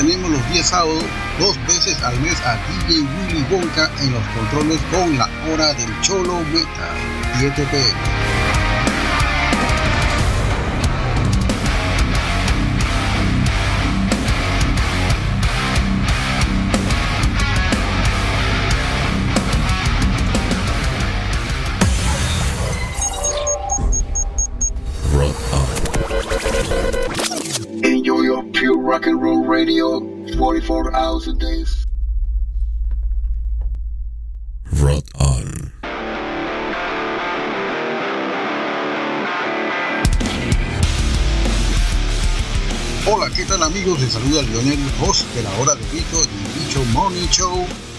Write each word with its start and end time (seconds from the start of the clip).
Tenemos 0.00 0.30
los 0.30 0.50
días 0.50 0.66
sábados, 0.66 1.04
dos 1.38 1.56
veces 1.66 2.02
al 2.02 2.18
mes 2.20 2.40
a 2.46 2.56
DJ 2.88 3.00
Willy 3.00 3.44
Wonka 3.50 3.90
en 4.00 4.12
los 4.12 4.22
controles 4.28 4.80
con 4.90 5.18
la 5.18 5.28
hora 5.52 5.74
del 5.74 6.00
Cholo 6.00 6.40
Metal, 6.44 6.96
7 7.38 7.66
pm. 7.70 8.19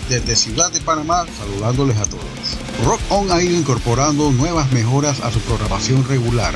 Desde 0.08 0.36
Ciudad 0.36 0.72
de 0.72 0.80
Panamá, 0.82 1.26
saludándoles 1.40 1.98
a 1.98 2.06
todos. 2.06 2.24
Rock 2.86 3.02
On 3.10 3.32
ha 3.32 3.42
ido 3.42 3.58
incorporando 3.58 4.32
nuevas 4.32 4.72
mejoras 4.72 5.20
a 5.22 5.32
su 5.32 5.40
programación 5.40 6.08
regular. 6.08 6.54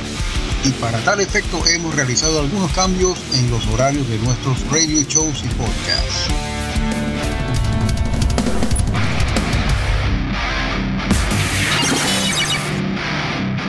Y 0.62 0.70
para 0.70 1.00
tal 1.00 1.20
efecto 1.20 1.66
hemos 1.66 1.96
realizado 1.96 2.38
algunos 2.38 2.70
cambios 2.72 3.18
en 3.34 3.50
los 3.50 3.66
horarios 3.66 4.08
de 4.08 4.18
nuestros 4.18 4.60
radio 4.70 5.02
shows 5.02 5.42
y 5.44 5.48
podcasts. 5.48 6.28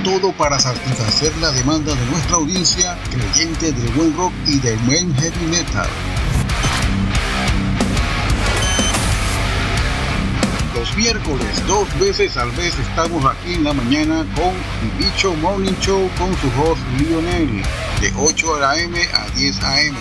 todo 0.04 0.32
para 0.32 0.58
satisfacer 0.58 1.36
la 1.38 1.52
demanda 1.52 1.94
de 1.94 2.06
nuestra 2.06 2.38
audiencia 2.38 2.98
creyente 3.12 3.74
del 3.74 3.90
buen 3.90 4.16
rock 4.16 4.32
y 4.46 4.58
del 4.60 4.78
buen 4.80 5.14
heavy 5.16 5.46
metal. 5.48 5.90
Miércoles, 10.98 11.48
dos 11.68 11.88
veces 12.00 12.36
al 12.38 12.52
mes, 12.54 12.74
estamos 12.80 13.24
aquí 13.24 13.54
en 13.54 13.64
la 13.64 13.72
mañana 13.72 14.26
con 14.36 14.52
Bicho 14.98 15.32
Morning 15.36 15.76
Show 15.80 16.10
con 16.18 16.36
su 16.38 16.48
host 16.60 16.82
Lionel, 16.98 17.62
de 18.02 18.12
8 18.18 18.56
a.m. 18.66 19.00
a 19.14 19.30
10 19.36 19.64
a.m. 19.64 19.98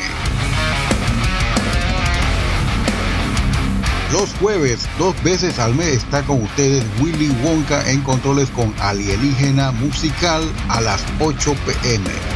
Los 4.10 4.30
jueves, 4.40 4.88
dos 4.98 5.22
veces 5.22 5.58
al 5.58 5.74
mes, 5.74 5.98
está 5.98 6.22
con 6.22 6.42
ustedes 6.42 6.82
Willy 6.98 7.28
Wonka 7.44 7.90
en 7.90 8.00
controles 8.00 8.48
con 8.48 8.74
Alienígena 8.80 9.72
Musical 9.72 10.50
a 10.68 10.80
las 10.80 11.04
8 11.20 11.54
pm. 11.66 12.35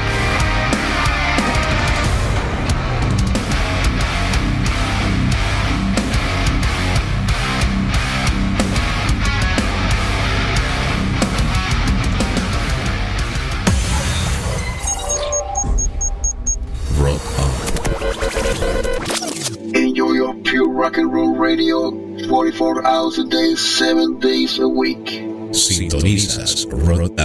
44 22.61 22.85
hours 22.85 23.17
a 23.17 23.23
day, 23.23 23.55
7 23.55 24.19
days 24.19 24.59
a 24.59 24.67
week. 24.67 25.23
Sintonizas 25.51 26.67
Rock. 26.69 27.19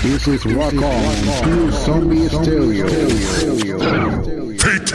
This 0.02 0.26
is 0.28 0.46
Rock 0.46 0.72
On 0.82 1.14
through 1.42 1.70
Zombie 1.72 2.26
Stereo. 2.30 2.86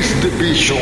Release 0.00 0.14
the 0.22 0.30
Bishop. 0.38 0.78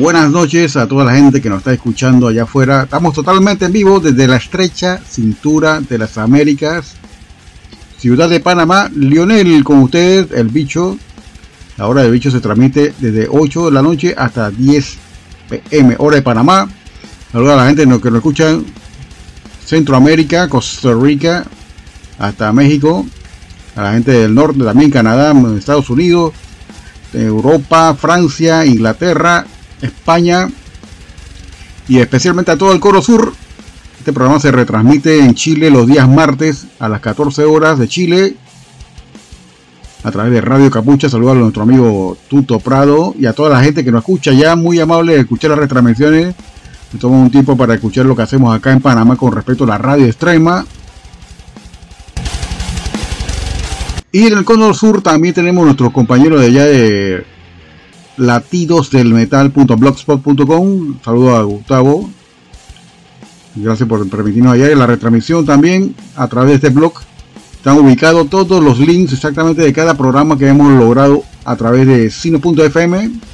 Buenas 0.00 0.30
noches 0.30 0.76
a 0.76 0.86
toda 0.86 1.04
la 1.04 1.14
gente 1.14 1.40
que 1.40 1.48
nos 1.48 1.58
está 1.58 1.72
escuchando 1.72 2.28
allá 2.28 2.42
afuera. 2.42 2.82
Estamos 2.82 3.14
totalmente 3.14 3.64
en 3.64 3.72
vivo 3.72 4.00
desde 4.00 4.26
la 4.26 4.36
estrecha 4.36 4.98
cintura 4.98 5.80
de 5.80 5.98
las 5.98 6.18
Américas, 6.18 6.96
ciudad 7.98 8.28
de 8.28 8.40
Panamá. 8.40 8.90
Lionel 8.94 9.64
con 9.64 9.78
ustedes, 9.78 10.30
el 10.32 10.48
bicho. 10.48 10.98
La 11.78 11.86
hora 11.86 12.02
del 12.02 12.12
bicho 12.12 12.30
se 12.30 12.40
transmite 12.40 12.94
desde 12.98 13.26
8 13.30 13.66
de 13.66 13.72
la 13.72 13.82
noche 13.82 14.14
hasta 14.16 14.50
10 14.50 14.96
pm, 15.48 15.96
hora 15.98 16.16
de 16.16 16.22
Panamá. 16.22 16.68
Saludos 17.34 17.54
a 17.54 17.56
la 17.56 17.66
gente 17.66 17.82
que 17.82 18.10
nos 18.10 18.18
escuchan 18.18 18.64
Centroamérica, 19.66 20.48
Costa 20.48 20.94
Rica, 20.94 21.44
hasta 22.16 22.52
México. 22.52 23.04
A 23.74 23.82
la 23.82 23.92
gente 23.94 24.12
del 24.12 24.36
norte, 24.36 24.62
también 24.62 24.92
Canadá, 24.92 25.34
Estados 25.58 25.90
Unidos, 25.90 26.32
Europa, 27.12 27.96
Francia, 27.98 28.64
Inglaterra, 28.64 29.46
España 29.82 30.48
y 31.88 31.98
especialmente 31.98 32.52
a 32.52 32.56
todo 32.56 32.72
el 32.72 32.78
Coro 32.78 33.02
Sur. 33.02 33.32
Este 33.98 34.12
programa 34.12 34.38
se 34.38 34.52
retransmite 34.52 35.18
en 35.18 35.34
Chile 35.34 35.70
los 35.70 35.88
días 35.88 36.08
martes 36.08 36.68
a 36.78 36.88
las 36.88 37.00
14 37.00 37.42
horas 37.46 37.80
de 37.80 37.88
Chile 37.88 38.36
a 40.04 40.12
través 40.12 40.32
de 40.32 40.40
Radio 40.40 40.70
Capucha. 40.70 41.08
Saludos 41.08 41.32
a 41.32 41.40
nuestro 41.40 41.64
amigo 41.64 42.16
Tuto 42.28 42.60
Prado 42.60 43.12
y 43.18 43.26
a 43.26 43.32
toda 43.32 43.50
la 43.50 43.60
gente 43.60 43.82
que 43.82 43.90
nos 43.90 44.02
escucha 44.02 44.32
ya, 44.32 44.54
muy 44.54 44.78
amable 44.78 45.14
de 45.14 45.20
escuchar 45.22 45.50
las 45.50 45.58
retransmisiones. 45.58 46.36
Me 46.94 47.00
tomo 47.00 47.20
un 47.20 47.28
tiempo 47.28 47.56
para 47.56 47.74
escuchar 47.74 48.06
lo 48.06 48.14
que 48.14 48.22
hacemos 48.22 48.54
acá 48.54 48.70
en 48.70 48.80
Panamá 48.80 49.16
con 49.16 49.32
respecto 49.32 49.64
a 49.64 49.66
la 49.66 49.78
radio 49.78 50.06
extrema. 50.06 50.64
Y 54.12 54.28
en 54.28 54.38
el 54.38 54.44
Cono 54.44 54.72
Sur 54.72 55.02
también 55.02 55.34
tenemos 55.34 55.64
nuestros 55.64 55.90
compañeros 55.90 56.40
de 56.40 56.46
allá 56.46 56.66
de 56.66 57.26
latidosdelmetal.blogspot.com. 58.16 61.00
Saludos 61.04 61.36
a 61.36 61.42
Gustavo. 61.42 62.08
Gracias 63.56 63.88
por 63.88 64.08
permitirnos 64.08 64.52
allá 64.52 64.70
en 64.70 64.78
la 64.78 64.86
retransmisión 64.86 65.44
también 65.44 65.96
a 66.14 66.28
través 66.28 66.50
de 66.50 66.54
este 66.54 66.68
blog. 66.68 66.92
Están 67.56 67.76
ubicados 67.78 68.30
todos 68.30 68.62
los 68.62 68.78
links 68.78 69.14
exactamente 69.14 69.62
de 69.62 69.72
cada 69.72 69.96
programa 69.96 70.38
que 70.38 70.46
hemos 70.46 70.70
logrado 70.78 71.24
a 71.44 71.56
través 71.56 71.88
de 71.88 72.08
sino.fm. 72.08 73.33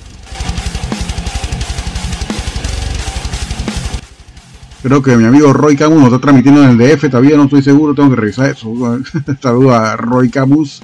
Creo 4.83 5.03
que 5.03 5.15
mi 5.15 5.25
amigo 5.25 5.53
Roy 5.53 5.77
Camus 5.77 5.99
nos 5.99 6.07
está 6.07 6.21
transmitiendo 6.21 6.65
en 6.65 6.71
el 6.71 6.79
DF, 6.79 7.11
todavía 7.11 7.37
no 7.37 7.45
estoy 7.45 7.63
seguro, 7.63 7.95
tengo 7.95 8.09
que 8.11 8.17
revisar 8.17 8.49
eso. 8.49 8.73
Saludos 9.43 9.75
a 9.75 9.95
Roy 9.99 10.31
Camus. 10.31 10.81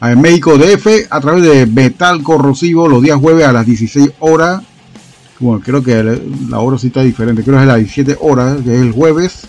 En 0.00 0.20
México 0.20 0.56
DF 0.56 1.08
a 1.10 1.20
través 1.20 1.42
de 1.42 1.66
Metal 1.66 2.22
Corrosivo 2.22 2.88
los 2.88 3.02
días 3.02 3.18
jueves 3.18 3.44
a 3.44 3.52
las 3.52 3.66
16 3.66 4.12
horas. 4.20 4.62
Bueno, 5.40 5.60
creo 5.64 5.82
que 5.82 6.20
la 6.48 6.60
hora 6.60 6.78
sí 6.78 6.86
está 6.86 7.02
diferente, 7.02 7.42
creo 7.42 7.56
que 7.56 7.64
es 7.64 7.68
a 7.68 7.72
las 7.72 7.78
17 7.78 8.18
horas, 8.20 8.62
que 8.62 8.76
es 8.76 8.80
el 8.80 8.92
jueves. 8.92 9.42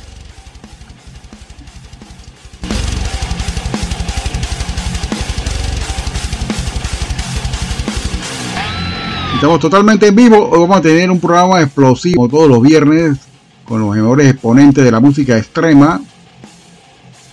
Estamos 9.36 9.60
totalmente 9.60 10.08
en 10.08 10.16
vivo, 10.16 10.50
hoy 10.50 10.60
vamos 10.62 10.78
a 10.78 10.82
tener 10.82 11.12
un 11.12 11.20
programa 11.20 11.62
explosivo 11.62 12.28
todos 12.28 12.50
los 12.50 12.62
viernes 12.62 13.33
con 13.74 13.82
los 13.82 13.96
mejores 13.96 14.30
exponentes 14.30 14.84
de 14.84 14.92
la 14.92 15.00
música 15.00 15.36
extrema. 15.36 16.00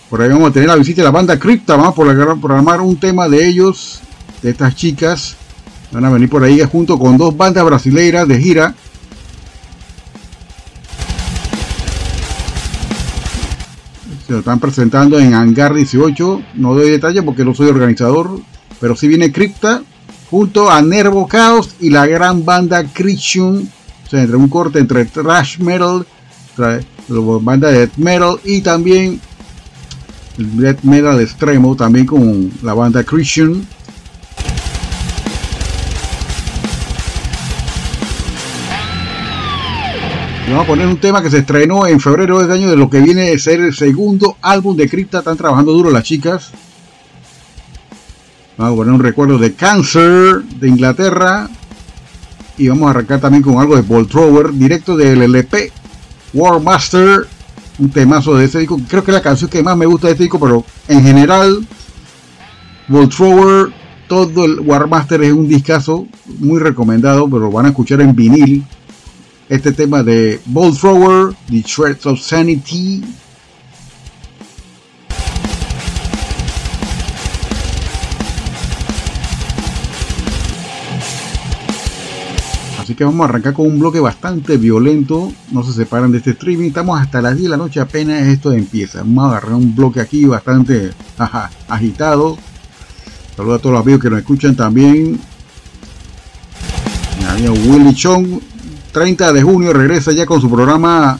Por 0.09 0.23
ahí 0.23 0.29
vamos 0.29 0.49
a 0.49 0.53
tener 0.53 0.69
la 0.69 0.75
visita 0.75 1.01
de 1.01 1.05
la 1.05 1.11
banda 1.11 1.37
Crypta, 1.37 1.75
vamos 1.75 1.91
a 1.91 2.35
programar 2.41 2.81
un 2.81 2.95
tema 2.95 3.29
de 3.29 3.47
ellos, 3.47 3.99
de 4.41 4.49
estas 4.49 4.75
chicas. 4.75 5.35
Van 5.91 6.03
a 6.03 6.09
venir 6.09 6.31
por 6.31 6.43
ahí 6.43 6.59
junto 6.61 6.97
con 6.97 7.15
dos 7.15 7.37
bandas 7.37 7.63
brasileiras 7.63 8.27
de 8.27 8.39
gira. 8.39 8.73
Se 14.25 14.33
lo 14.33 14.39
están 14.39 14.59
presentando 14.59 15.19
en 15.19 15.35
Hangar 15.35 15.75
18. 15.75 16.41
No 16.55 16.73
doy 16.73 16.89
detalles 16.89 17.21
porque 17.21 17.45
no 17.45 17.53
soy 17.53 17.67
organizador, 17.67 18.39
pero 18.79 18.95
sí 18.95 19.07
viene 19.07 19.31
Crypta 19.31 19.83
junto 20.31 20.71
a 20.71 20.81
Nervo 20.81 21.27
Chaos 21.31 21.75
y 21.79 21.91
la 21.91 22.07
gran 22.07 22.43
banda 22.43 22.83
Christian. 22.91 23.69
O 24.07 24.09
sea, 24.09 24.23
entre 24.23 24.37
un 24.37 24.49
corte 24.49 24.79
entre 24.79 25.05
thrash 25.05 25.59
metal, 25.59 26.03
banda 26.57 27.69
de 27.69 27.79
death 27.79 27.97
metal 27.97 28.39
y 28.43 28.61
también 28.61 29.19
el 30.37 30.57
death 30.57 30.81
metal 30.83 31.19
extremo, 31.19 31.75
también 31.75 32.05
con 32.05 32.51
la 32.63 32.73
banda 32.73 33.03
Christian. 33.03 33.65
Vamos 40.47 40.65
a 40.65 40.67
poner 40.67 40.87
un 40.87 40.97
tema 40.97 41.21
que 41.21 41.29
se 41.29 41.37
estrenó 41.39 41.87
en 41.87 42.01
febrero 42.01 42.37
de 42.37 42.43
este 42.43 42.55
año 42.55 42.69
de 42.69 42.75
lo 42.75 42.89
que 42.89 42.99
viene 42.99 43.31
a 43.31 43.39
ser 43.39 43.61
el 43.61 43.73
segundo 43.73 44.35
álbum 44.41 44.75
de 44.75 44.89
Crypta. 44.89 45.19
Están 45.19 45.37
trabajando 45.37 45.71
duro 45.71 45.91
las 45.91 46.03
chicas. 46.03 46.51
Vamos 48.57 48.73
a 48.73 48.75
poner 48.75 48.93
un 48.93 48.99
recuerdo 48.99 49.37
de 49.37 49.53
Cancer 49.53 50.43
de 50.43 50.67
Inglaterra. 50.67 51.49
Y 52.57 52.67
vamos 52.67 52.87
a 52.87 52.89
arrancar 52.89 53.21
también 53.21 53.43
con 53.43 53.59
algo 53.59 53.81
de 53.81 54.05
Thrower, 54.05 54.51
directo 54.51 54.97
del 54.97 55.21
LP 55.21 55.71
War 56.33 56.59
Master. 56.61 57.27
Un 57.79 57.89
temazo 57.89 58.35
de 58.35 58.45
ese 58.45 58.59
disco. 58.59 58.79
Creo 58.87 59.03
que 59.03 59.11
es 59.11 59.15
la 59.15 59.23
canción 59.23 59.49
que 59.49 59.63
más 59.63 59.75
me 59.75 59.85
gusta 59.85 60.07
de 60.07 60.13
este 60.13 60.23
disco, 60.23 60.39
pero 60.39 60.63
en 60.87 61.03
general, 61.03 61.65
Thrower, 62.87 63.71
todo 64.07 64.45
el 64.45 64.59
War 64.59 64.87
Master 64.87 65.23
es 65.23 65.33
un 65.33 65.47
discazo 65.47 66.05
muy 66.39 66.59
recomendado, 66.59 67.29
pero 67.29 67.49
van 67.49 67.65
a 67.65 67.69
escuchar 67.69 68.01
en 68.01 68.15
vinil 68.15 68.65
este 69.49 69.71
tema 69.71 70.03
de 70.03 70.39
Ball 70.45 70.77
Thrower, 70.77 71.33
The 71.49 71.61
Shreds 71.61 72.05
of 72.05 72.19
Sanity. 72.19 73.03
Así 82.91 82.97
que 82.97 83.05
vamos 83.05 83.21
a 83.21 83.29
arrancar 83.29 83.53
con 83.53 83.67
un 83.67 83.79
bloque 83.79 84.01
bastante 84.01 84.57
violento. 84.57 85.31
No 85.53 85.63
se 85.63 85.71
separan 85.71 86.11
de 86.11 86.17
este 86.17 86.31
streaming. 86.31 86.67
Estamos 86.67 86.99
hasta 86.99 87.21
las 87.21 87.37
10 87.37 87.43
de 87.43 87.49
la 87.49 87.55
noche 87.55 87.79
apenas 87.79 88.23
esto 88.23 88.51
empieza. 88.51 88.99
Vamos 88.99 89.23
a 89.23 89.27
agarrar 89.29 89.53
un 89.53 89.73
bloque 89.73 90.01
aquí 90.01 90.25
bastante 90.25 90.91
agitado. 91.69 92.37
Saludos 93.37 93.59
a 93.59 93.61
todos 93.61 93.75
los 93.75 93.81
amigos 93.83 94.01
que 94.01 94.09
nos 94.09 94.19
escuchan 94.19 94.57
también. 94.57 95.17
Amigo 97.29 97.53
Willy 97.53 97.95
Chong. 97.95 98.41
30 98.91 99.31
de 99.31 99.41
junio 99.41 99.71
regresa 99.71 100.11
ya 100.11 100.25
con 100.25 100.41
su 100.41 100.51
programa 100.51 101.17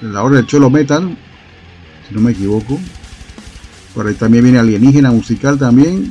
La 0.00 0.24
Hora 0.24 0.34
del 0.34 0.46
Cholo 0.48 0.68
Metal. 0.68 1.16
Si 2.08 2.12
no 2.12 2.20
me 2.20 2.32
equivoco. 2.32 2.76
Por 3.94 4.08
ahí 4.08 4.14
también 4.14 4.42
viene 4.42 4.58
Alienígena 4.58 5.12
Musical 5.12 5.60
también. 5.60 6.10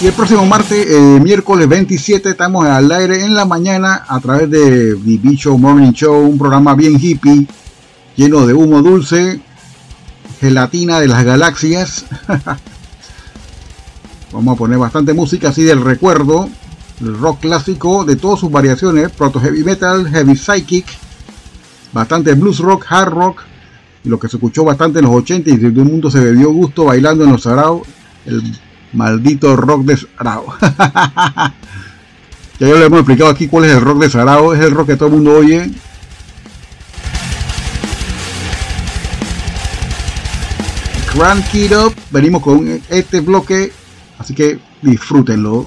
Y 0.00 0.06
el 0.06 0.12
próximo 0.12 0.44
martes, 0.44 0.86
miércoles 1.20 1.68
27, 1.68 2.30
estamos 2.30 2.66
al 2.66 2.90
aire 2.90 3.24
en 3.24 3.34
la 3.34 3.44
mañana 3.44 4.04
a 4.06 4.20
través 4.20 4.50
de 4.50 4.96
The 4.96 5.18
Bicho 5.18 5.56
Morning 5.56 5.92
Show, 5.92 6.28
un 6.28 6.36
programa 6.36 6.74
bien 6.74 6.98
hippie, 7.00 7.46
lleno 8.16 8.46
de 8.46 8.52
humo 8.52 8.82
dulce, 8.82 9.40
gelatina 10.40 11.00
de 11.00 11.08
las 11.08 11.24
galaxias. 11.24 12.04
Vamos 14.32 14.54
a 14.54 14.58
poner 14.58 14.78
bastante 14.78 15.14
música 15.14 15.50
así 15.50 15.62
del 15.62 15.80
recuerdo, 15.80 16.50
el 17.00 17.16
rock 17.16 17.40
clásico 17.40 18.04
de 18.04 18.16
todas 18.16 18.40
sus 18.40 18.50
variaciones, 18.50 19.10
proto 19.10 19.40
heavy 19.40 19.62
metal, 19.62 20.08
heavy 20.08 20.36
psychic, 20.36 20.86
bastante 21.92 22.34
blues 22.34 22.58
rock, 22.58 22.84
hard 22.88 23.12
rock, 23.12 23.42
lo 24.02 24.18
que 24.18 24.28
se 24.28 24.36
escuchó 24.36 24.64
bastante 24.64 24.98
en 24.98 25.04
los 25.04 25.14
80 25.14 25.50
y 25.50 25.56
todo 25.56 25.82
el 25.82 25.88
mundo 25.88 26.10
se 26.10 26.20
bebió 26.20 26.50
gusto 26.50 26.86
bailando 26.86 27.24
en 27.24 27.30
los 27.30 27.42
Sarao, 27.42 27.82
el 28.26 28.42
maldito 28.94 29.56
rock 29.56 29.84
de 29.84 29.96
Sarao. 29.96 30.54
ya 32.58 32.68
yo 32.68 32.78
le 32.78 32.86
hemos 32.86 33.00
explicado 33.00 33.30
aquí 33.30 33.48
cuál 33.48 33.64
es 33.64 33.72
el 33.72 33.80
rock 33.80 33.98
de 33.98 34.10
Sarao, 34.10 34.54
es 34.54 34.60
el 34.60 34.70
rock 34.70 34.88
que 34.88 34.96
todo 34.96 35.08
el 35.08 35.14
mundo 35.14 35.34
oye. 35.34 35.70
Crank 41.12 41.54
it 41.54 41.72
up, 41.72 41.94
venimos 42.10 42.42
con 42.42 42.82
este 42.88 43.20
bloque, 43.20 43.72
así 44.18 44.34
que 44.34 44.58
disfrútenlo. 44.82 45.66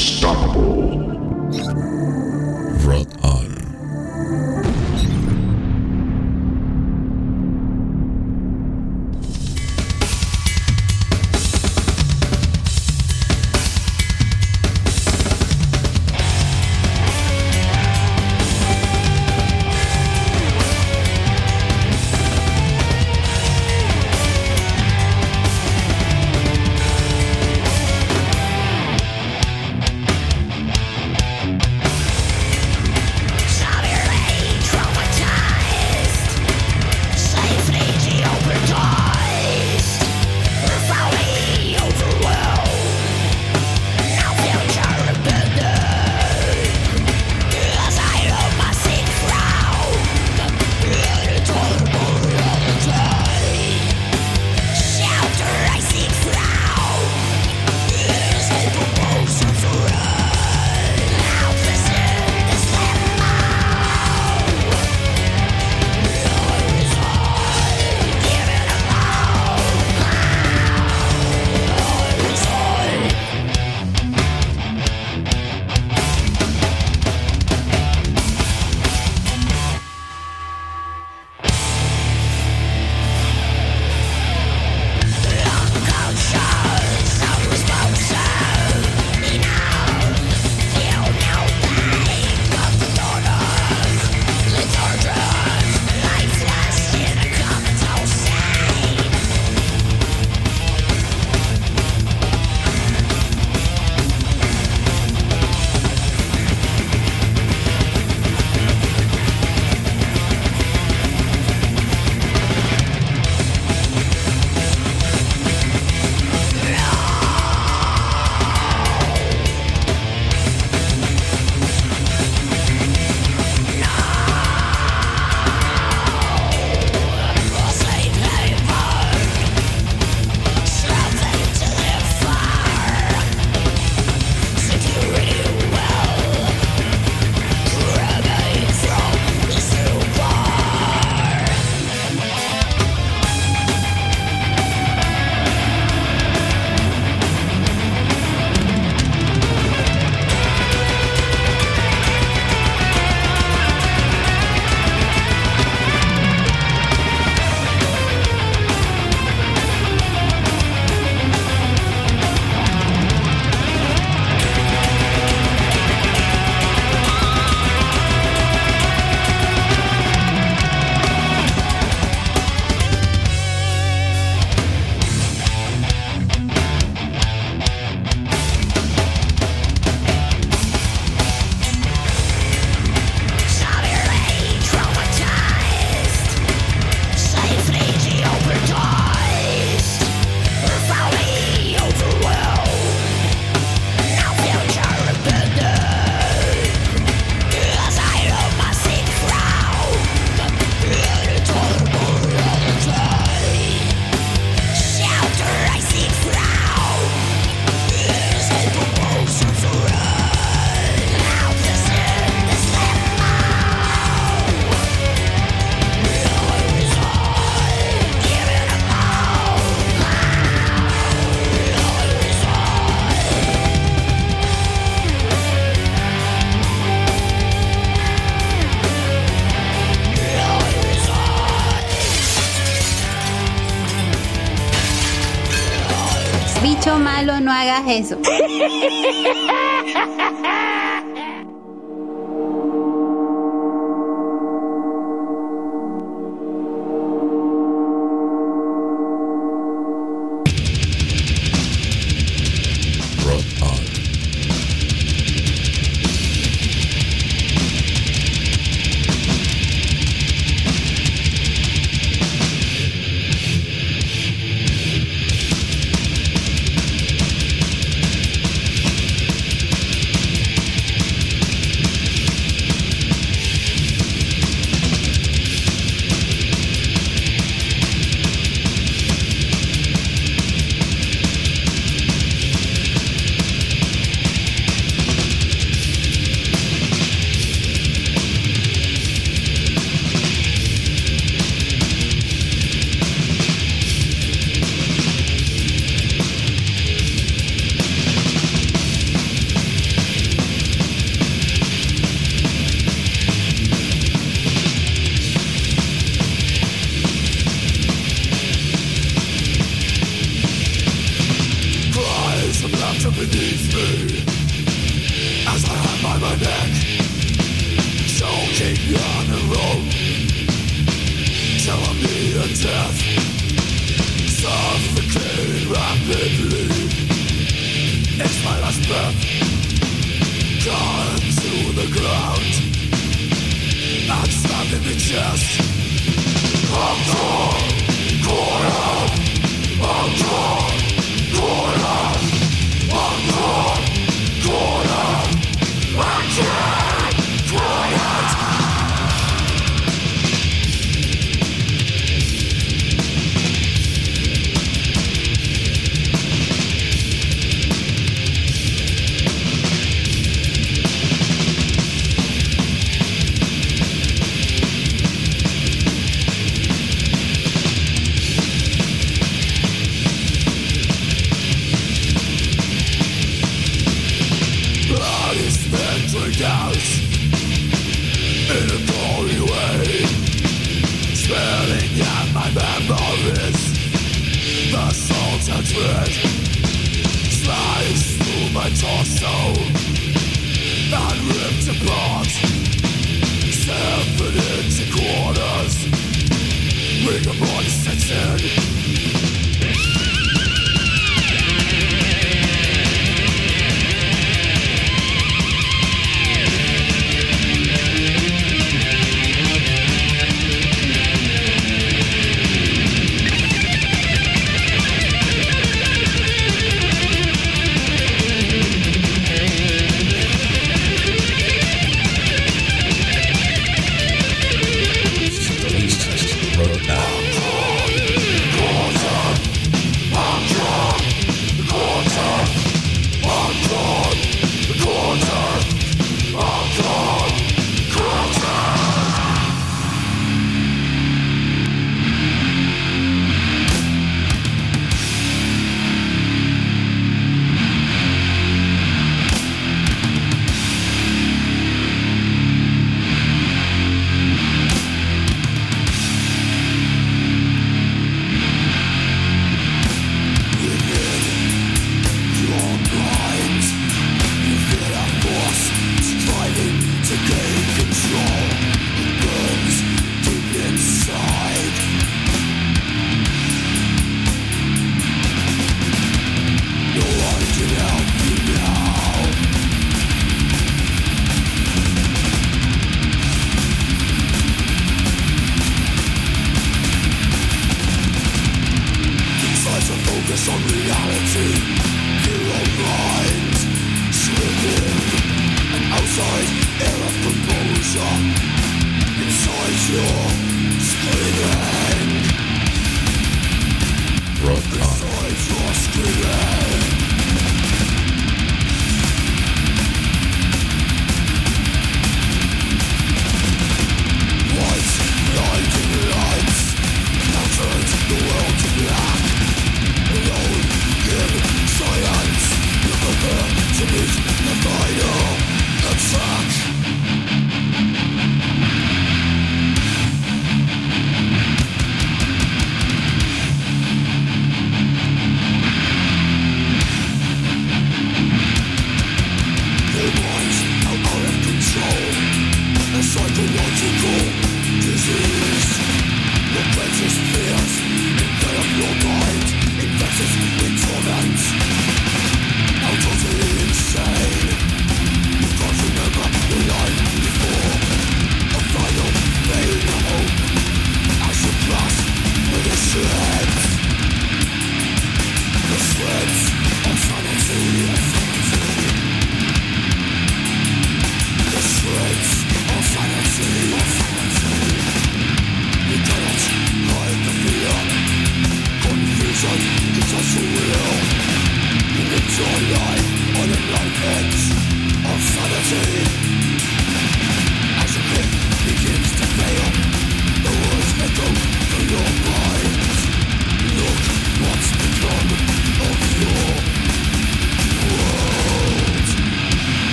Bicho 236.83 236.97
malo, 236.97 237.39
no 237.39 237.51
hagas 237.51 237.83
eso. 237.87 238.17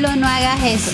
malo, 0.00 0.16
no 0.16 0.26
hagas 0.26 0.64
eso. 0.64 0.90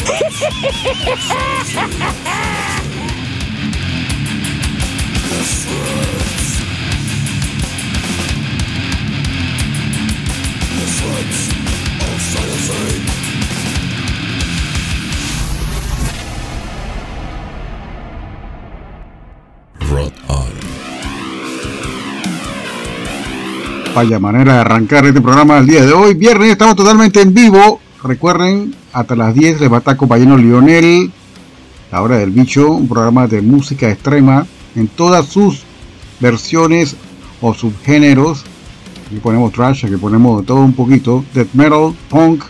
Vaya 23.94 24.18
manera 24.18 24.54
de 24.54 24.60
arrancar 24.60 25.06
este 25.06 25.20
programa 25.20 25.58
el 25.58 25.66
día 25.66 25.86
de 25.86 25.92
hoy. 25.92 26.14
Viernes 26.14 26.50
estamos 26.50 26.74
totalmente 26.74 27.20
en 27.20 27.32
vivo. 27.32 27.80
Recuerden, 28.02 28.74
hasta 28.94 29.16
las 29.16 29.34
10 29.34 29.60
les 29.60 29.70
va 29.70 29.76
a 29.76 29.78
estar 29.80 29.94
acompañando 29.94 30.36
Lionel, 30.36 31.10
La 31.90 32.00
Hora 32.00 32.16
del 32.16 32.30
Bicho, 32.30 32.70
un 32.70 32.88
programa 32.88 33.26
de 33.26 33.42
música 33.42 33.90
extrema 33.90 34.46
en 34.76 34.86
todas 34.86 35.26
sus 35.26 35.64
versiones 36.20 36.96
o 37.40 37.52
subgéneros. 37.52 38.44
Aquí 39.06 39.16
ponemos 39.16 39.52
trash, 39.52 39.84
aquí 39.84 39.96
ponemos 39.96 40.46
todo 40.46 40.60
un 40.60 40.72
poquito. 40.72 41.24
Death 41.34 41.52
metal, 41.54 41.92
punk. 42.08 42.44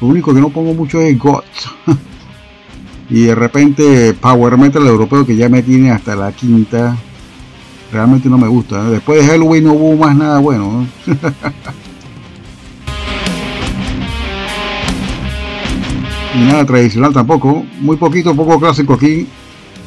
Lo 0.00 0.08
único 0.08 0.34
que 0.34 0.40
no 0.40 0.48
pongo 0.48 0.72
mucho 0.72 1.00
es 1.00 1.16
goth. 1.18 1.44
y 3.10 3.24
de 3.24 3.34
repente 3.34 4.14
power 4.14 4.56
metal 4.56 4.86
europeo 4.86 5.26
que 5.26 5.36
ya 5.36 5.50
me 5.50 5.62
tiene 5.62 5.90
hasta 5.90 6.16
la 6.16 6.32
quinta. 6.32 6.96
Realmente 7.92 8.30
no 8.30 8.38
me 8.38 8.48
gusta. 8.48 8.86
¿eh? 8.86 8.92
Después 8.92 9.20
de 9.20 9.30
Halloween 9.30 9.64
no 9.64 9.74
hubo 9.74 9.96
más 9.96 10.16
nada 10.16 10.38
bueno. 10.38 10.86
y 16.34 16.38
nada 16.38 16.64
tradicional 16.64 17.12
tampoco. 17.12 17.64
Muy 17.80 17.96
poquito, 17.96 18.34
poco 18.34 18.58
clásico 18.58 18.94
aquí. 18.94 19.26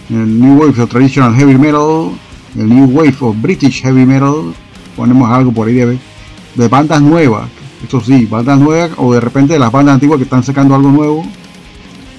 El 0.10 0.40
New 0.40 0.60
Wave 0.60 0.84
of 0.84 0.90
Traditional 0.90 1.36
Heavy 1.36 1.58
Metal. 1.58 2.12
El 2.58 2.70
New 2.70 2.86
Wave 2.86 3.16
of 3.22 3.36
British 3.42 3.82
Heavy 3.82 4.06
Metal. 4.06 4.54
Ponemos 4.96 5.30
algo 5.30 5.52
por 5.52 5.68
ahí 5.68 5.76
de, 5.76 5.98
de 6.56 6.68
bandas 6.68 7.02
nuevas. 7.02 7.50
Esto 7.84 8.02
sí, 8.02 8.26
bandas 8.26 8.60
nuevas 8.60 8.92
o 8.98 9.14
de 9.14 9.20
repente 9.20 9.60
las 9.60 9.72
bandas 9.72 9.96
antiguas 9.96 10.18
que 10.18 10.24
están 10.24 10.44
sacando 10.44 10.76
algo 10.76 10.90
nuevo. 10.90 11.26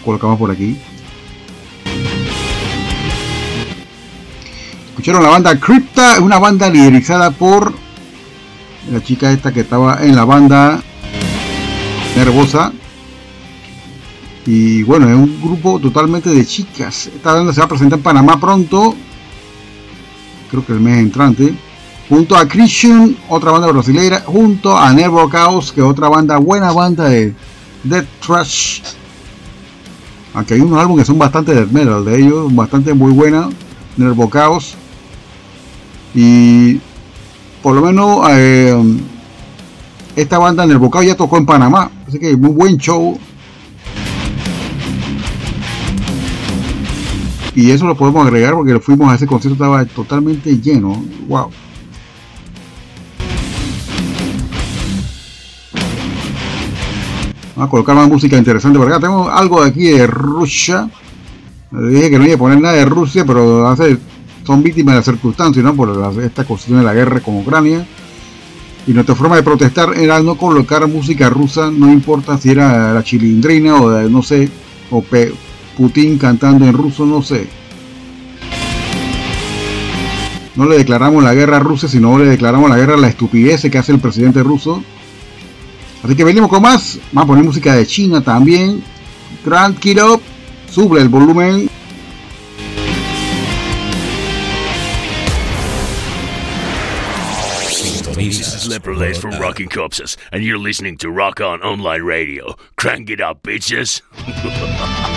Colocamos 0.04 0.38
por 0.38 0.50
aquí. 0.50 0.76
Escucharon 4.90 5.22
la 5.22 5.30
banda 5.30 5.58
Crypta, 5.58 6.14
es 6.14 6.20
una 6.20 6.38
banda 6.38 6.68
liderizada 6.68 7.30
por 7.30 7.72
la 8.90 9.02
chica 9.02 9.30
esta 9.30 9.52
que 9.52 9.60
estaba 9.60 9.98
en 10.02 10.16
la 10.16 10.24
banda 10.24 10.80
Nervosa. 12.16 12.72
Y 14.46 14.84
bueno, 14.84 15.08
es 15.08 15.16
un 15.16 15.42
grupo 15.42 15.80
totalmente 15.80 16.30
de 16.30 16.46
chicas. 16.46 17.08
Esta 17.08 17.34
banda 17.34 17.52
se 17.52 17.60
va 17.60 17.66
a 17.66 17.68
presentar 17.68 17.98
en 17.98 18.02
Panamá 18.04 18.38
pronto. 18.38 18.94
Creo 20.50 20.64
que 20.64 20.72
el 20.72 20.80
mes 20.80 20.98
entrante. 20.98 21.52
Junto 22.08 22.36
a 22.36 22.46
Christian, 22.46 23.16
otra 23.28 23.50
banda 23.50 23.66
brasileña. 23.66 24.22
Junto 24.24 24.76
a 24.76 24.92
Nervo 24.92 25.28
Chaos, 25.28 25.72
que 25.72 25.80
es 25.80 25.86
otra 25.86 26.08
banda, 26.08 26.36
buena 26.36 26.70
banda 26.72 27.08
de 27.08 27.34
Death 27.82 28.06
Trash. 28.24 28.82
Aunque 30.32 30.54
hay 30.54 30.60
unos 30.60 30.78
álbumes 30.78 31.02
que 31.02 31.06
son 31.06 31.18
bastante 31.18 31.52
death 31.52 31.70
metal 31.70 32.04
de 32.04 32.20
ellos, 32.20 32.54
bastante 32.54 32.94
muy 32.94 33.12
buena. 33.12 33.48
Nervo 33.96 34.30
Chaos. 34.32 34.76
Y 36.14 36.80
por 37.62 37.74
lo 37.74 37.82
menos 37.82 38.20
eh, 38.30 39.00
esta 40.14 40.38
banda 40.38 40.64
Nervo 40.64 40.88
Chaos 40.88 41.06
ya 41.06 41.16
tocó 41.16 41.36
en 41.36 41.46
Panamá. 41.46 41.90
Así 42.06 42.20
que 42.20 42.36
muy 42.36 42.50
buen 42.50 42.76
show. 42.76 43.18
Y 47.56 47.70
eso 47.70 47.86
lo 47.86 47.96
podemos 47.96 48.26
agregar 48.26 48.52
porque 48.52 48.78
fuimos 48.80 49.10
a 49.10 49.14
ese 49.14 49.26
concierto, 49.26 49.54
estaba 49.54 49.82
totalmente 49.86 50.60
lleno. 50.60 51.02
Wow. 51.26 51.50
Vamos 57.56 57.68
a 57.68 57.70
colocar 57.70 57.96
más 57.96 58.08
música 58.10 58.36
interesante 58.36 58.78
por 58.78 58.86
acá. 58.86 59.00
Tengo 59.00 59.30
algo 59.30 59.64
de 59.64 59.70
aquí 59.70 59.84
de 59.84 60.06
Rusia. 60.06 60.90
Dije 61.70 62.10
que 62.10 62.18
no 62.18 62.26
iba 62.26 62.34
a 62.34 62.38
poner 62.38 62.60
nada 62.60 62.74
de 62.74 62.84
Rusia, 62.84 63.24
pero 63.24 63.74
son 64.44 64.62
víctimas 64.62 64.92
de 64.92 64.98
las 64.98 65.06
circunstancias, 65.06 65.64
¿no? 65.64 65.74
Por 65.74 66.22
esta 66.22 66.44
cuestión 66.44 66.80
de 66.80 66.84
la 66.84 66.92
guerra 66.92 67.20
con 67.20 67.38
Ucrania. 67.38 67.86
Y 68.86 68.92
nuestra 68.92 69.14
forma 69.14 69.36
de 69.36 69.42
protestar 69.42 69.96
era 69.96 70.20
no 70.20 70.36
colocar 70.36 70.86
música 70.88 71.30
rusa, 71.30 71.70
no 71.70 71.90
importa 71.90 72.36
si 72.36 72.50
era 72.50 72.92
la 72.92 73.02
chilindrina 73.02 73.80
o 73.80 73.88
de, 73.88 74.10
no 74.10 74.22
sé, 74.22 74.50
o 74.90 75.00
P 75.00 75.32
Putin 75.76 76.18
cantando 76.18 76.64
en 76.64 76.72
ruso, 76.72 77.04
no 77.04 77.22
sé. 77.22 77.46
No 80.56 80.64
le 80.64 80.78
declaramos 80.78 81.22
la 81.22 81.34
guerra 81.34 81.58
a 81.58 81.60
Rusia, 81.60 81.88
sino 81.88 82.18
le 82.18 82.24
declaramos 82.24 82.70
la 82.70 82.78
guerra 82.78 82.94
a 82.94 82.98
la 82.98 83.08
estupidez 83.08 83.62
que 83.70 83.78
hace 83.78 83.92
el 83.92 84.00
presidente 84.00 84.42
ruso. 84.42 84.82
Así 86.02 86.14
que 86.14 86.24
venimos 86.24 86.48
con 86.48 86.62
más. 86.62 86.98
Vamos 87.12 87.24
a 87.24 87.26
poner 87.26 87.44
música 87.44 87.74
de 87.74 87.86
China 87.86 88.22
también. 88.22 88.82
Up. 89.46 90.22
Sube 90.70 91.00
el 91.00 91.08
volumen. 91.08 91.68
This 98.16 98.66
is 98.66 99.18
from 99.20 99.38
Rocking 99.38 99.68
Corpses, 99.68 100.16
and 100.32 100.42
you're 100.42 100.58
listening 100.58 100.96
to 100.98 101.10
Rock 101.10 101.40
On 101.40 101.62
Online 101.62 102.02
Radio. 102.02 102.56
Crank 102.76 103.10
it 103.10 103.20
up, 103.20 103.42
bitches! 103.42 104.02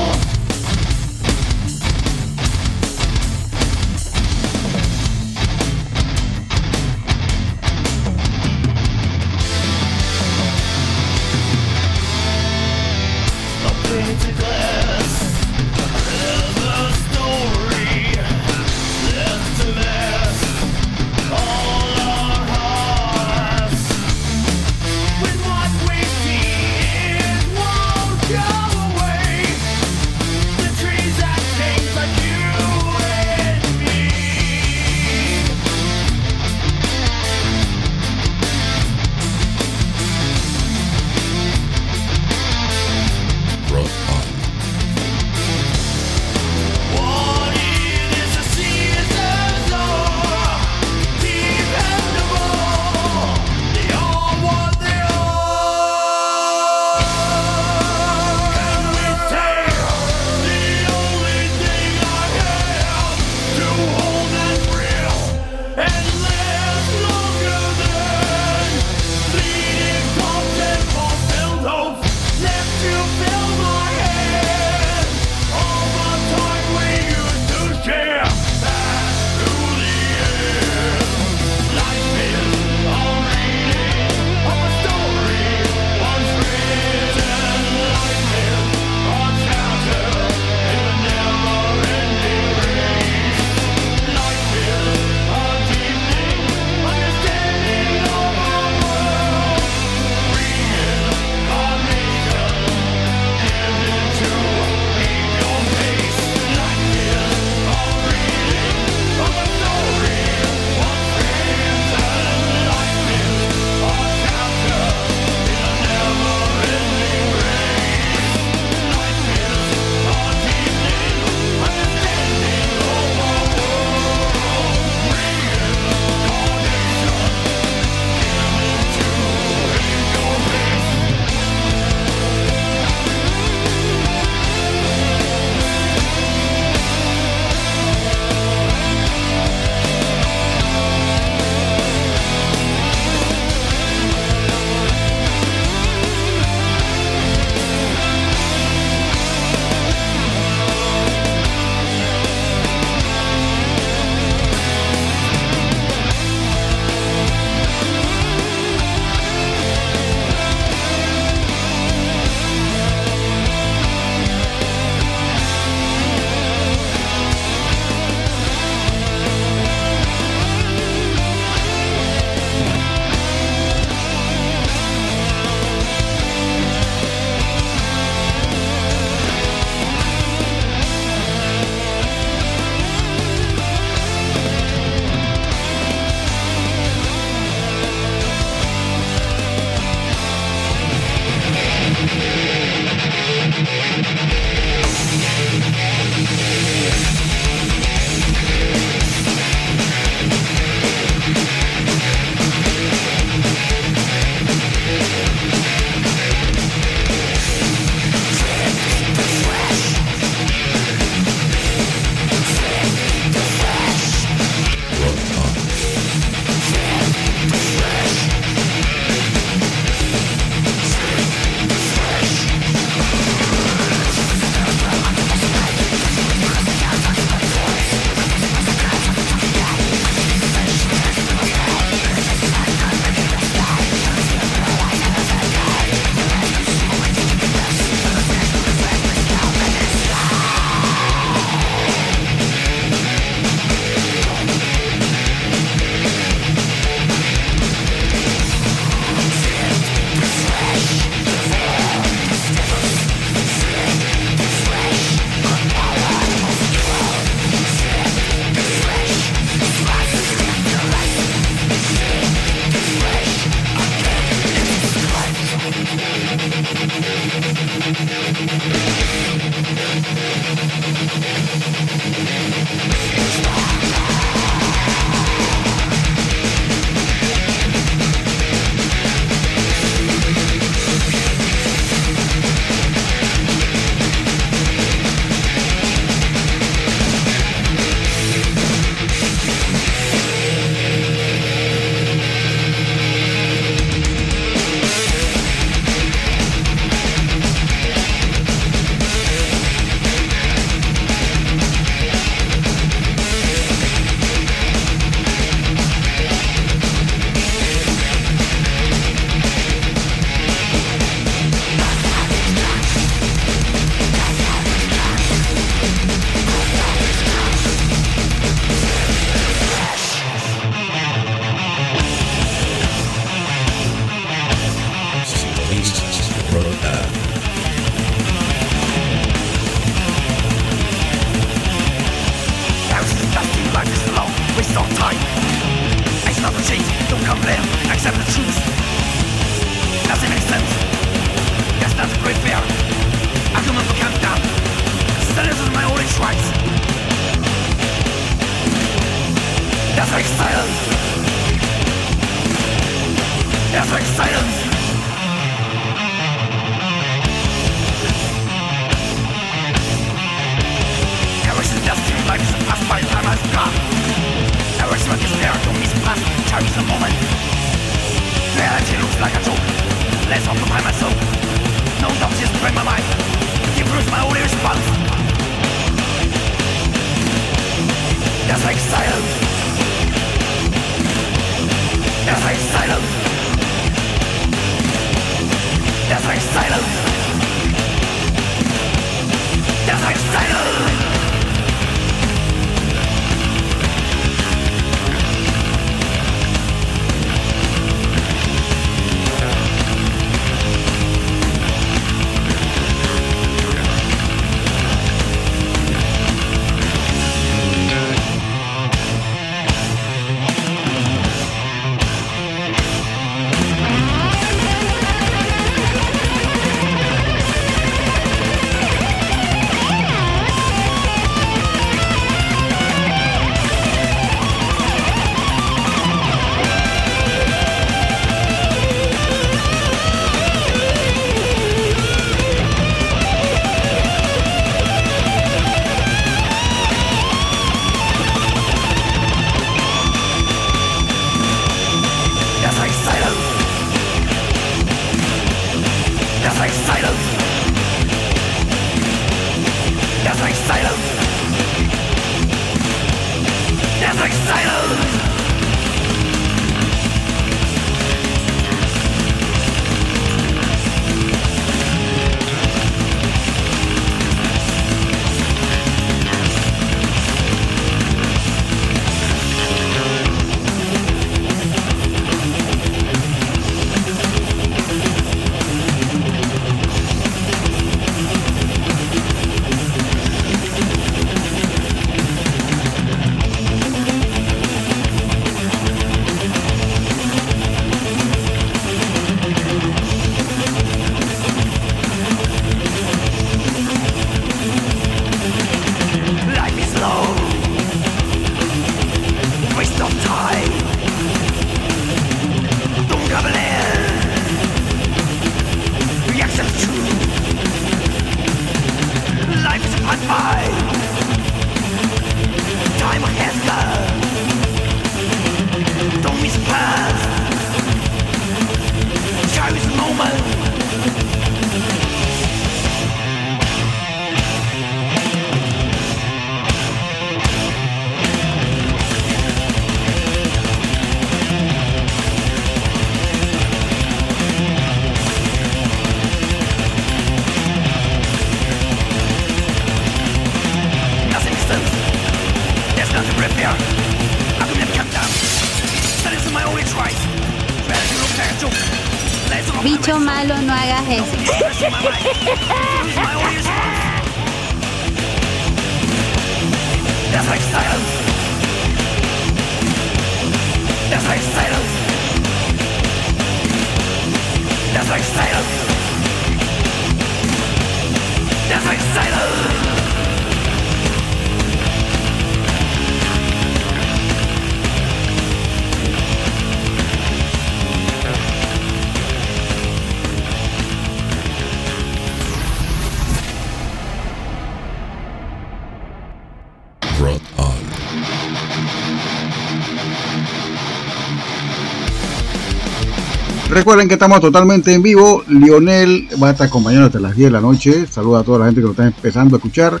Recuerden 593.74 594.06
que 594.06 594.14
estamos 594.14 594.40
totalmente 594.40 594.94
en 594.94 595.02
vivo. 595.02 595.42
Lionel 595.48 596.28
va 596.40 596.46
a 596.46 596.50
estar 596.52 596.68
acompañando 596.68 597.06
hasta 597.06 597.18
las 597.18 597.34
10 597.34 597.48
de 597.48 597.50
la 597.50 597.60
noche. 597.60 598.06
Saluda 598.08 598.38
a 598.38 598.44
toda 598.44 598.60
la 598.60 598.66
gente 598.66 598.80
que 598.80 598.84
lo 598.84 598.92
está 598.92 599.04
empezando 599.04 599.56
a 599.56 599.58
escuchar. 599.58 600.00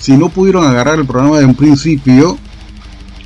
Si 0.00 0.16
no 0.16 0.30
pudieron 0.30 0.66
agarrar 0.66 0.98
el 0.98 1.06
programa 1.06 1.38
de 1.38 1.44
un 1.44 1.54
principio, 1.54 2.36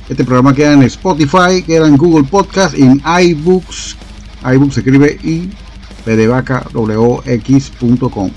este 0.07 0.23
programa 0.23 0.53
queda 0.53 0.73
en 0.73 0.83
Spotify, 0.83 1.63
queda 1.65 1.87
en 1.87 1.97
Google 1.97 2.25
Podcast, 2.25 2.77
en 2.77 3.01
iBooks. 3.03 3.97
iBooks 4.53 4.75
se 4.75 4.81
escribe 4.81 5.17
i 5.23 5.49
w-x.com. 6.05 8.31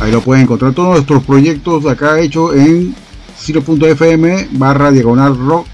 Ahí 0.00 0.10
lo 0.10 0.20
pueden 0.20 0.42
encontrar 0.42 0.72
todos 0.72 0.96
nuestros 0.96 1.22
proyectos 1.22 1.86
acá 1.86 2.18
hechos 2.18 2.56
en 2.56 2.92
0.fm 3.40 4.48
barra 4.50 4.90
diagonal 4.90 5.38
rock 5.38 5.68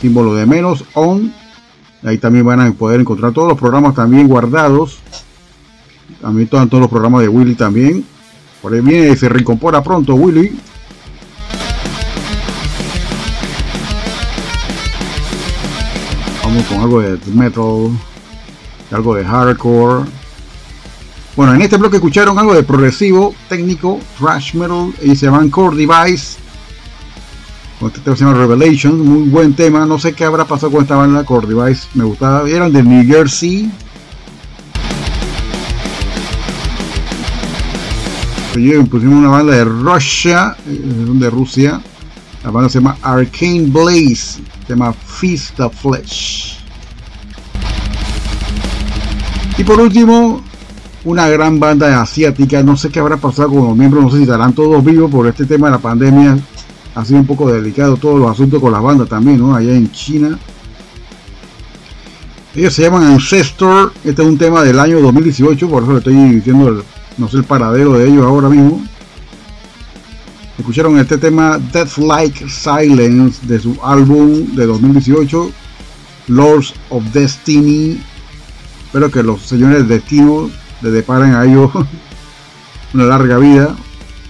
símbolo 0.00 0.34
de 0.34 0.46
menos 0.46 0.84
on 0.94 1.32
ahí 2.06 2.18
también 2.18 2.46
van 2.46 2.60
a 2.60 2.72
poder 2.72 3.00
encontrar 3.00 3.32
todos 3.32 3.48
los 3.48 3.58
programas 3.58 3.94
también 3.94 4.28
guardados. 4.28 4.98
También 6.20 6.48
todos, 6.48 6.68
todos 6.68 6.82
los 6.82 6.90
programas 6.90 7.22
de 7.22 7.28
Willy 7.28 7.54
también. 7.54 8.04
Por 8.62 8.72
ahí 8.72 8.80
viene 8.80 9.16
se 9.16 9.28
recompora 9.28 9.82
pronto 9.82 10.14
Willy. 10.14 10.58
Vamos 16.44 16.64
con 16.64 16.78
algo 16.78 17.00
de 17.00 17.18
metal 17.32 17.90
algo 18.92 19.14
de 19.16 19.24
hardcore. 19.24 20.04
Bueno 21.34 21.54
en 21.54 21.62
este 21.62 21.76
bloque 21.76 21.96
escucharon 21.96 22.38
algo 22.38 22.54
de 22.54 22.62
progresivo 22.62 23.34
técnico 23.48 23.98
thrash 24.18 24.54
metal 24.54 24.94
y 25.02 25.16
se 25.16 25.26
llaman 25.26 25.50
Core 25.50 25.76
Device 25.76 26.38
con 27.78 27.88
este 27.88 28.00
tema 28.00 28.16
se 28.16 28.24
llama 28.24 28.38
Revelation, 28.38 28.98
muy 28.98 29.28
buen 29.28 29.54
tema, 29.54 29.84
no 29.84 29.98
sé 29.98 30.14
qué 30.14 30.24
habrá 30.24 30.44
pasado 30.46 30.72
con 30.72 30.82
esta 30.82 30.96
banda 30.96 31.24
Core 31.24 31.46
Device, 31.46 31.88
me 31.94 32.04
gustaba, 32.04 32.48
eran 32.48 32.72
de 32.72 32.82
New 32.82 33.06
Jersey. 33.06 33.70
Pusimos 38.90 39.18
una 39.18 39.28
banda 39.28 39.54
de 39.54 39.64
Russia, 39.66 40.56
eh, 40.66 40.80
de 40.80 41.28
Rusia. 41.28 41.78
La 42.42 42.50
banda 42.50 42.70
se 42.70 42.78
llama 42.78 42.96
Arcane 43.02 43.66
Blaze, 43.66 44.40
se 44.40 44.68
llama 44.68 44.94
Feast 44.94 45.60
of 45.60 45.74
Flesh. 45.74 46.58
Y 49.58 49.64
por 49.64 49.78
último, 49.78 50.42
una 51.04 51.28
gran 51.28 51.60
banda 51.60 52.00
asiática. 52.00 52.62
No 52.62 52.78
sé 52.78 52.88
qué 52.88 53.00
habrá 53.00 53.18
pasado 53.18 53.50
con 53.50 53.68
los 53.68 53.76
miembros, 53.76 54.04
no 54.04 54.10
sé 54.10 54.16
si 54.16 54.22
estarán 54.22 54.54
todos 54.54 54.82
vivos 54.82 55.10
por 55.10 55.26
este 55.26 55.44
tema 55.44 55.66
de 55.66 55.72
la 55.72 55.78
pandemia. 55.78 56.38
Ha 56.96 57.04
sido 57.04 57.20
un 57.20 57.26
poco 57.26 57.52
delicado 57.52 57.96
todos 57.98 58.18
los 58.18 58.30
asuntos 58.30 58.60
con 58.60 58.72
las 58.72 58.82
bandas 58.82 59.08
también, 59.08 59.38
¿no? 59.38 59.54
Allá 59.54 59.72
en 59.72 59.92
China. 59.92 60.38
Ellos 62.54 62.72
se 62.72 62.82
llaman 62.82 63.04
Ancestor. 63.04 63.92
Este 64.02 64.22
es 64.22 64.28
un 64.28 64.38
tema 64.38 64.62
del 64.62 64.80
año 64.80 64.98
2018, 65.00 65.68
por 65.68 65.82
eso 65.82 65.92
le 65.92 65.98
estoy 65.98 66.14
diciendo, 66.14 66.68
el, 66.68 66.82
no 67.18 67.28
sé 67.28 67.36
el 67.36 67.44
paradero 67.44 67.92
de 67.92 68.08
ellos 68.08 68.24
ahora 68.24 68.48
mismo. 68.48 68.82
Escucharon 70.56 70.98
este 70.98 71.18
tema 71.18 71.58
Death 71.70 71.98
Like 71.98 72.48
Silence 72.48 73.46
de 73.46 73.60
su 73.60 73.76
álbum 73.84 74.56
de 74.56 74.64
2018, 74.64 75.50
Lords 76.28 76.72
of 76.88 77.04
Destiny. 77.12 78.00
Espero 78.86 79.10
que 79.10 79.22
los 79.22 79.42
señores 79.42 79.80
del 79.80 79.88
destino 79.88 80.50
le 80.80 80.90
deparen 80.90 81.34
a 81.34 81.44
ellos 81.44 81.70
una 82.94 83.04
larga 83.04 83.36
vida. 83.36 83.76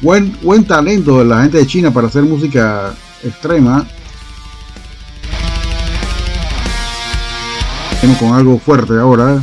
Buen, 0.02 0.36
buen 0.42 0.64
talento 0.64 1.18
de 1.18 1.24
la 1.24 1.42
gente 1.42 1.56
de 1.58 1.66
China 1.66 1.90
para 1.90 2.08
hacer 2.08 2.22
música 2.22 2.94
extrema. 3.24 3.86
Venimos 8.02 8.18
con 8.18 8.34
algo 8.34 8.58
fuerte 8.58 8.92
ahora. 8.98 9.42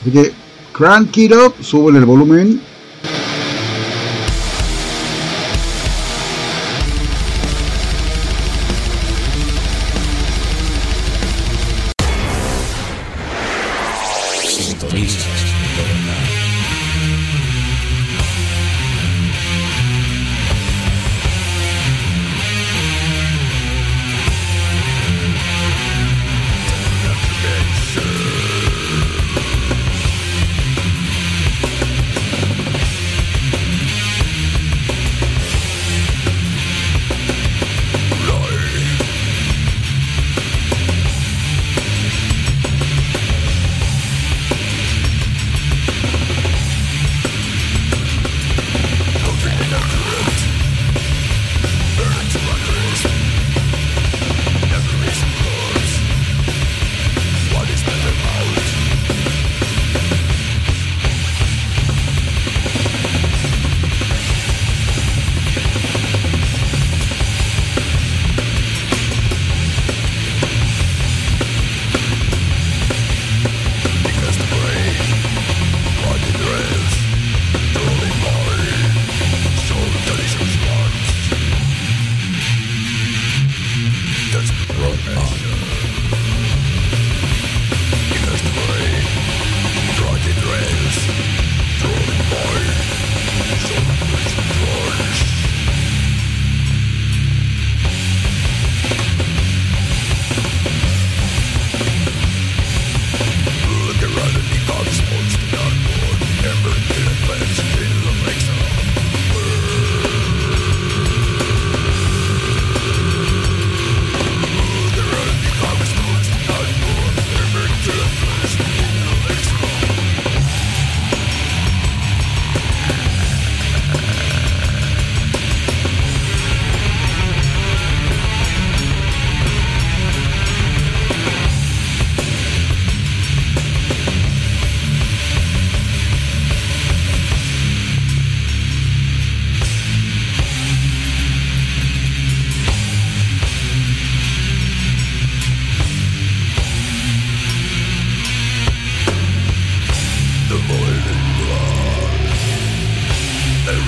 Así 0.00 0.10
que 0.10 0.32
crank 0.72 1.16
it 1.18 1.32
up, 1.32 1.54
suben 1.60 1.96
el 1.96 2.06
volumen. 2.06 2.69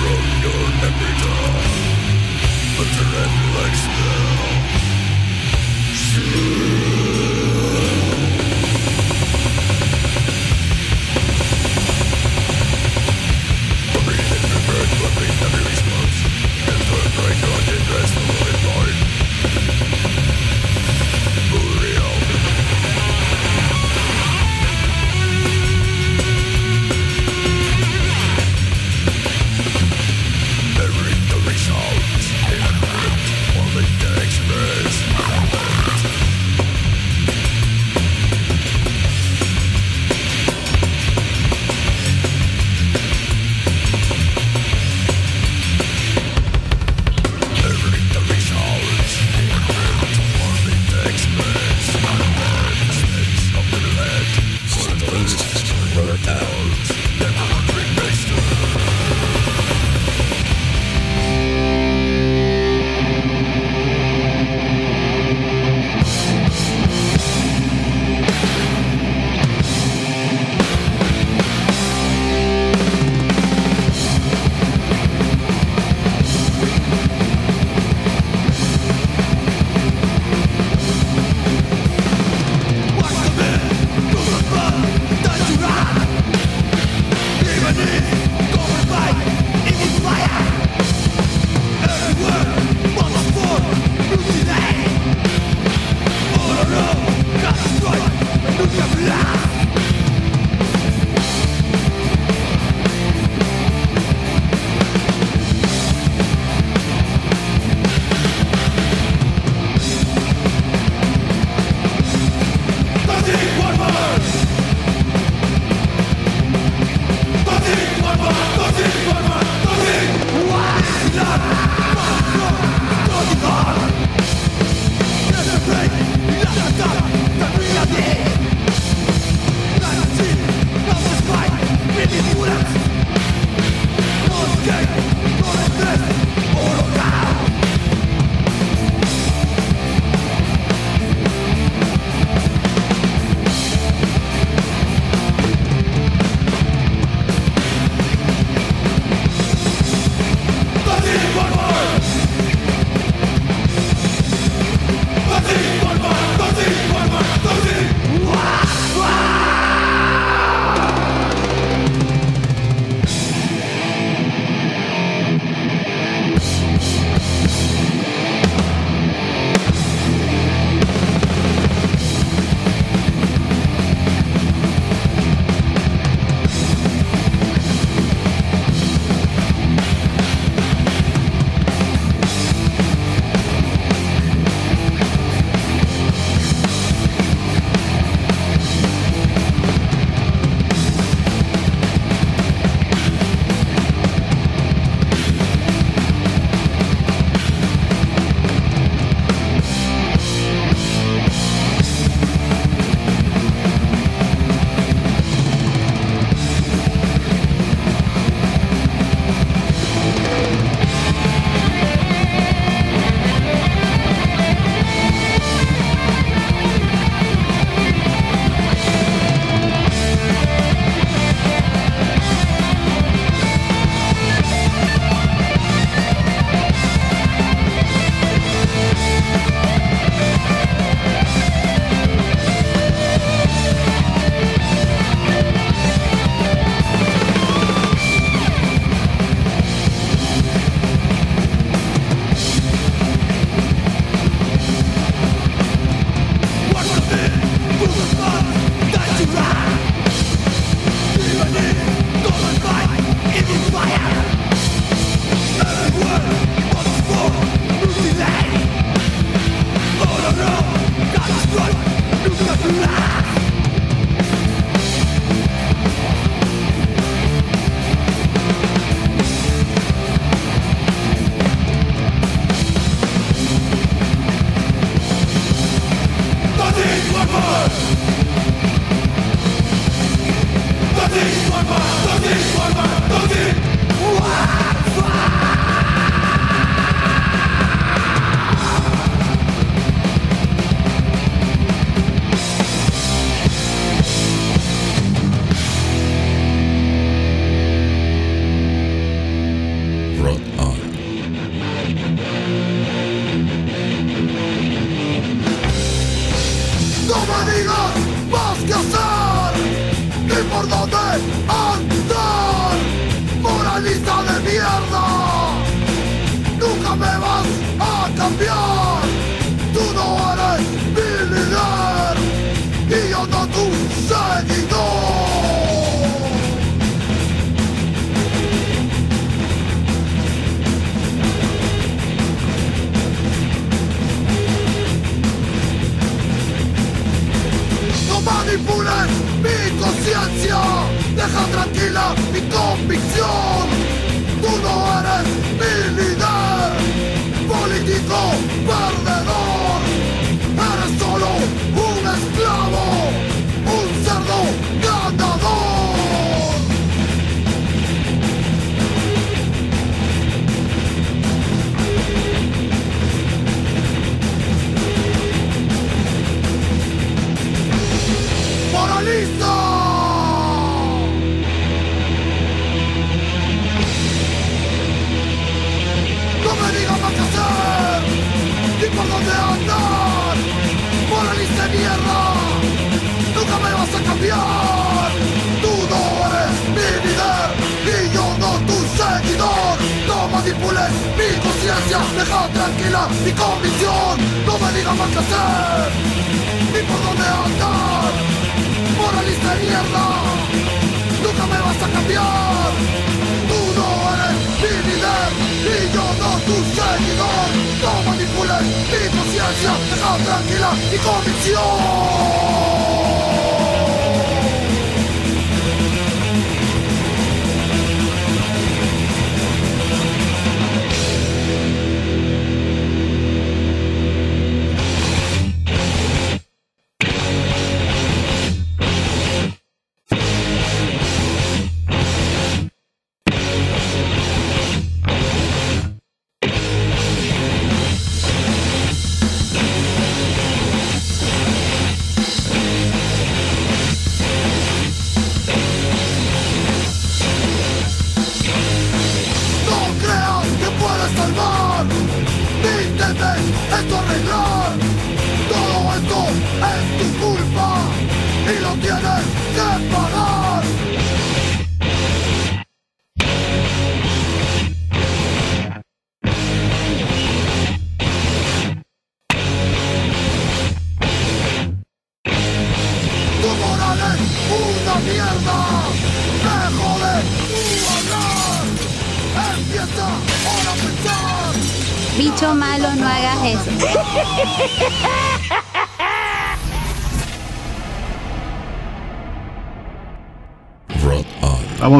from 0.03 0.23
your 0.45 0.63
capital 0.81 1.53
A 2.81 2.85
threat 2.95 3.33
like 3.55 3.75
spell. 3.83 4.41
Sure 6.03 6.82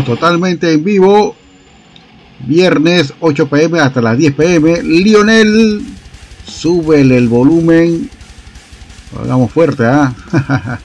totalmente 0.01 0.71
en 0.71 0.83
vivo. 0.83 1.35
Viernes 2.39 3.13
8 3.19 3.47
pm 3.47 3.79
hasta 3.79 4.01
las 4.01 4.17
10 4.17 4.33
pm. 4.33 4.81
Lionel, 4.83 5.81
súbele 6.45 7.17
el 7.17 7.27
volumen. 7.27 8.09
Hagamos 9.21 9.51
fuerte, 9.51 9.85
¿ah? 9.85 10.13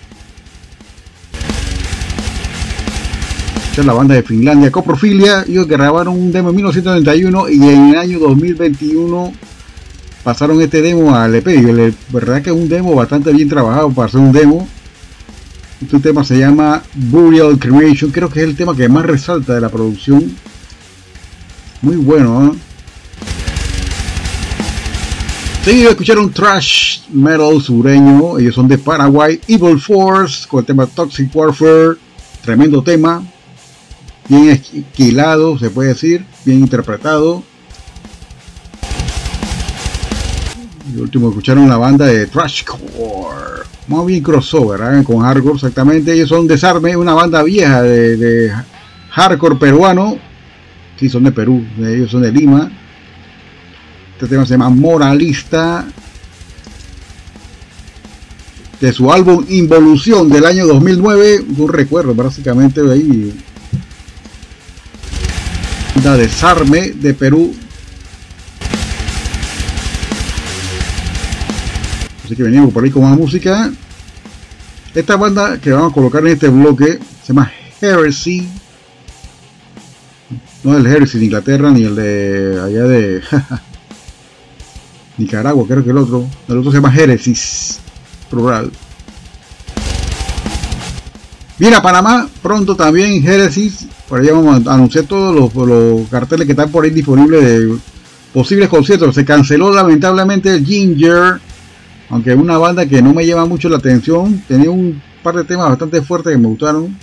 Esta 3.70 3.80
es 3.80 3.86
la 3.86 3.92
banda 3.92 4.14
de 4.14 4.22
Finlandia, 4.22 4.70
Coprofilia. 4.70 5.44
Ellos 5.48 5.66
grabaron 5.66 6.14
un 6.14 6.32
demo 6.32 6.50
en 6.50 6.56
1991 6.56 7.48
y 7.48 7.62
en 7.62 7.90
el 7.90 7.96
año 7.96 8.18
2021 8.18 9.32
pasaron 10.24 10.60
este 10.60 10.82
demo 10.82 11.14
al 11.14 11.34
EP. 11.34 11.46
Y 11.46 11.62
la 11.62 11.90
verdad 12.10 12.42
que 12.42 12.50
es 12.50 12.56
un 12.56 12.68
demo 12.68 12.94
bastante 12.94 13.32
bien 13.32 13.48
trabajado 13.48 13.90
para 13.90 14.08
hacer 14.08 14.20
un 14.20 14.32
demo. 14.32 14.68
Este 15.80 16.00
tema 16.00 16.24
se 16.24 16.36
llama 16.36 16.82
Burial 16.94 17.56
Cremation. 17.56 18.10
Creo 18.10 18.28
que 18.28 18.40
es 18.40 18.48
el 18.48 18.56
tema 18.56 18.74
que 18.74 18.88
más 18.88 19.06
resalta 19.06 19.54
de 19.54 19.60
la 19.60 19.68
producción. 19.68 20.36
Muy 21.82 21.96
bueno, 21.96 22.52
¿eh? 22.52 22.58
Seguido 25.64 25.90
escucharon 25.90 26.32
Trash 26.32 27.02
Metal 27.10 27.62
sureño. 27.62 28.38
Ellos 28.38 28.56
son 28.56 28.66
de 28.66 28.78
Paraguay. 28.78 29.40
Evil 29.46 29.78
Force 29.78 30.48
con 30.48 30.60
el 30.60 30.66
tema 30.66 30.86
Toxic 30.86 31.34
Warfare. 31.34 31.96
Tremendo 32.42 32.82
tema. 32.82 33.22
Bien 34.28 34.48
esquilado, 34.48 35.58
se 35.58 35.70
puede 35.70 35.90
decir. 35.90 36.24
Bien 36.44 36.58
interpretado. 36.58 37.44
Y 40.92 40.98
último 40.98 41.28
escucharon 41.28 41.68
la 41.68 41.76
banda 41.76 42.06
de 42.06 42.26
Trashcore. 42.26 43.77
Bien 44.06 44.22
crossover, 44.22 45.02
con 45.02 45.20
hardcore 45.20 45.54
exactamente. 45.54 46.12
Ellos 46.12 46.28
son 46.28 46.46
Desarme, 46.46 46.96
una 46.96 47.14
banda 47.14 47.42
vieja 47.42 47.82
de, 47.82 48.16
de 48.16 48.52
hardcore 49.10 49.56
peruano. 49.56 50.18
Sí, 50.98 51.08
son 51.08 51.24
de 51.24 51.32
Perú, 51.32 51.64
ellos 51.78 52.10
son 52.10 52.22
de 52.22 52.30
Lima. 52.30 52.70
Este 54.14 54.26
tema 54.26 54.44
se 54.44 54.54
llama 54.54 54.68
Moralista. 54.68 55.86
De 58.80 58.92
su 58.92 59.12
álbum 59.12 59.44
Involución 59.48 60.28
del 60.28 60.44
año 60.44 60.66
2009. 60.66 61.44
Un 61.56 61.68
recuerdo 61.68 62.14
básicamente 62.14 62.82
de 62.82 62.92
ahí. 62.92 63.34
Banda 65.94 66.16
Desarme 66.16 66.90
de 66.90 67.14
Perú. 67.14 67.54
Así 72.28 72.36
que 72.36 72.42
venimos 72.42 72.74
por 72.74 72.84
ahí 72.84 72.90
con 72.90 73.04
más 73.04 73.16
música. 73.16 73.72
Esta 74.94 75.16
banda 75.16 75.58
que 75.58 75.72
vamos 75.72 75.92
a 75.92 75.94
colocar 75.94 76.20
en 76.20 76.34
este 76.34 76.48
bloque 76.48 76.98
se 77.22 77.28
llama 77.28 77.50
Heresy. 77.80 78.46
No 80.62 80.76
el 80.76 80.86
Heresy 80.86 81.20
de 81.20 81.24
Inglaterra 81.24 81.70
ni 81.70 81.84
el 81.84 81.94
de 81.94 82.60
allá 82.62 82.82
de 82.84 83.22
Nicaragua, 85.16 85.64
creo 85.66 85.82
que 85.82 85.88
el 85.88 85.96
otro. 85.96 86.28
El 86.46 86.58
otro 86.58 86.70
se 86.70 86.76
llama 86.76 86.94
Heresis. 86.94 87.80
Plural. 88.28 88.70
Viene 91.58 91.76
a 91.76 91.80
Panamá 91.80 92.28
pronto 92.42 92.76
también 92.76 93.26
Heresis. 93.26 93.86
Por 94.06 94.20
allá 94.20 94.34
vamos 94.34 94.66
a 94.66 94.74
anunciar 94.74 95.06
todos 95.06 95.34
los, 95.34 95.66
los 95.66 96.06
carteles 96.10 96.44
que 96.44 96.52
están 96.52 96.70
por 96.70 96.84
ahí 96.84 96.90
disponibles 96.90 97.42
de 97.42 97.78
posibles 98.34 98.68
conciertos. 98.68 99.14
Se 99.14 99.24
canceló 99.24 99.72
lamentablemente 99.72 100.54
el 100.54 100.66
Ginger 100.66 101.47
aunque 102.10 102.32
es 102.32 102.36
una 102.36 102.58
banda 102.58 102.86
que 102.86 103.02
no 103.02 103.12
me 103.12 103.26
lleva 103.26 103.44
mucho 103.44 103.68
la 103.68 103.76
atención, 103.76 104.42
tenía 104.48 104.70
un 104.70 105.00
par 105.22 105.36
de 105.36 105.44
temas 105.44 105.68
bastante 105.68 106.00
fuertes 106.00 106.32
que 106.32 106.38
me 106.38 106.48
gustaron 106.48 106.96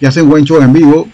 y 0.00 0.06
hacen 0.06 0.28
buen 0.28 0.44
show 0.44 0.60
en 0.62 0.72
vivo. 0.72 1.08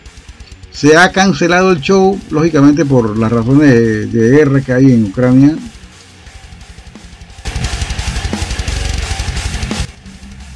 Se 0.71 0.97
ha 0.97 1.11
cancelado 1.11 1.73
el 1.73 1.81
show, 1.81 2.19
lógicamente 2.31 2.85
por 2.85 3.17
las 3.19 3.33
razones 3.33 4.13
de, 4.13 4.31
guerra 4.31 4.61
que 4.61 4.73
hay 4.73 4.93
en 4.93 5.05
Ucrania. 5.05 5.57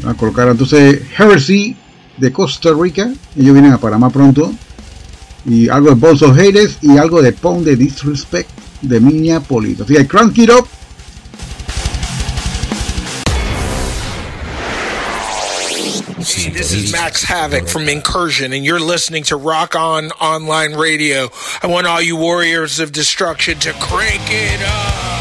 Vamos 0.00 0.14
a 0.14 0.18
colocar 0.18 0.48
entonces 0.48 1.00
Heresy 1.18 1.76
de 2.18 2.32
Costa 2.32 2.70
Rica. 2.78 3.10
Ellos 3.36 3.54
vienen 3.54 3.72
a 3.72 3.78
Panamá 3.78 4.10
pronto. 4.10 4.52
Y 5.46 5.68
algo 5.68 5.90
de 5.90 5.94
Balls 5.96 6.22
of 6.22 6.36
Haters 6.36 6.78
y 6.82 6.96
algo 6.96 7.20
de 7.20 7.32
Pound 7.32 7.66
de 7.66 7.76
Disrespect 7.76 8.48
de 8.82 9.00
Minneapolis. 9.00 9.80
Así 9.80 9.94
que 9.94 10.06
crank 10.06 10.38
it 10.38 10.50
up. 10.50 10.66
Havoc 17.04 17.68
from 17.68 17.86
Incursion, 17.86 18.54
and 18.54 18.64
you're 18.64 18.80
listening 18.80 19.24
to 19.24 19.36
Rock 19.36 19.76
On 19.76 20.10
Online 20.12 20.72
Radio. 20.72 21.28
I 21.62 21.66
want 21.66 21.86
all 21.86 22.00
you 22.00 22.16
warriors 22.16 22.80
of 22.80 22.92
destruction 22.92 23.58
to 23.58 23.74
crank 23.74 24.22
it 24.24 24.62
up. 24.62 25.13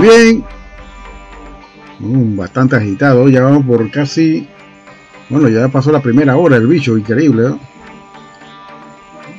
Bien, 0.00 0.42
mm, 1.98 2.36
bastante 2.36 2.76
agitado, 2.76 3.28
ya 3.28 3.42
vamos 3.42 3.66
por 3.66 3.90
casi, 3.90 4.48
bueno, 5.28 5.48
ya 5.48 5.68
pasó 5.68 5.92
la 5.92 6.00
primera 6.00 6.38
hora 6.38 6.56
el 6.56 6.66
bicho, 6.66 6.96
increíble. 6.96 7.54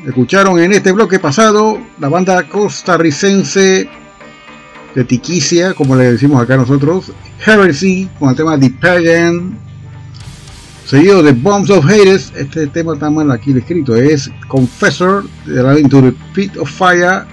Escucharon 0.06 0.60
en 0.60 0.74
este 0.74 0.92
bloque 0.92 1.18
pasado 1.18 1.80
la 2.00 2.10
banda 2.10 2.48
costarricense 2.48 3.90
de 4.94 5.04
Tiquicia, 5.04 5.74
como 5.74 5.96
le 5.96 6.12
decimos 6.12 6.40
acá 6.42 6.58
nosotros, 6.58 7.12
Heresy, 7.44 8.08
con 8.20 8.30
el 8.30 8.36
tema 8.36 8.60
The 8.60 8.70
Pagan, 8.70 9.58
seguido 10.86 11.24
de 11.24 11.32
Bombs 11.32 11.72
of 11.72 11.86
Hades, 11.86 12.34
este 12.36 12.68
tema 12.68 12.94
está 12.94 13.10
mal 13.10 13.32
aquí 13.32 13.52
escrito, 13.58 13.96
es 13.96 14.30
Confessor, 14.48 15.24
de 15.46 15.64
la 15.64 15.80
Into 15.80 16.02
the 16.02 16.14
Pit 16.36 16.58
of 16.58 16.70
Fire, 16.70 17.26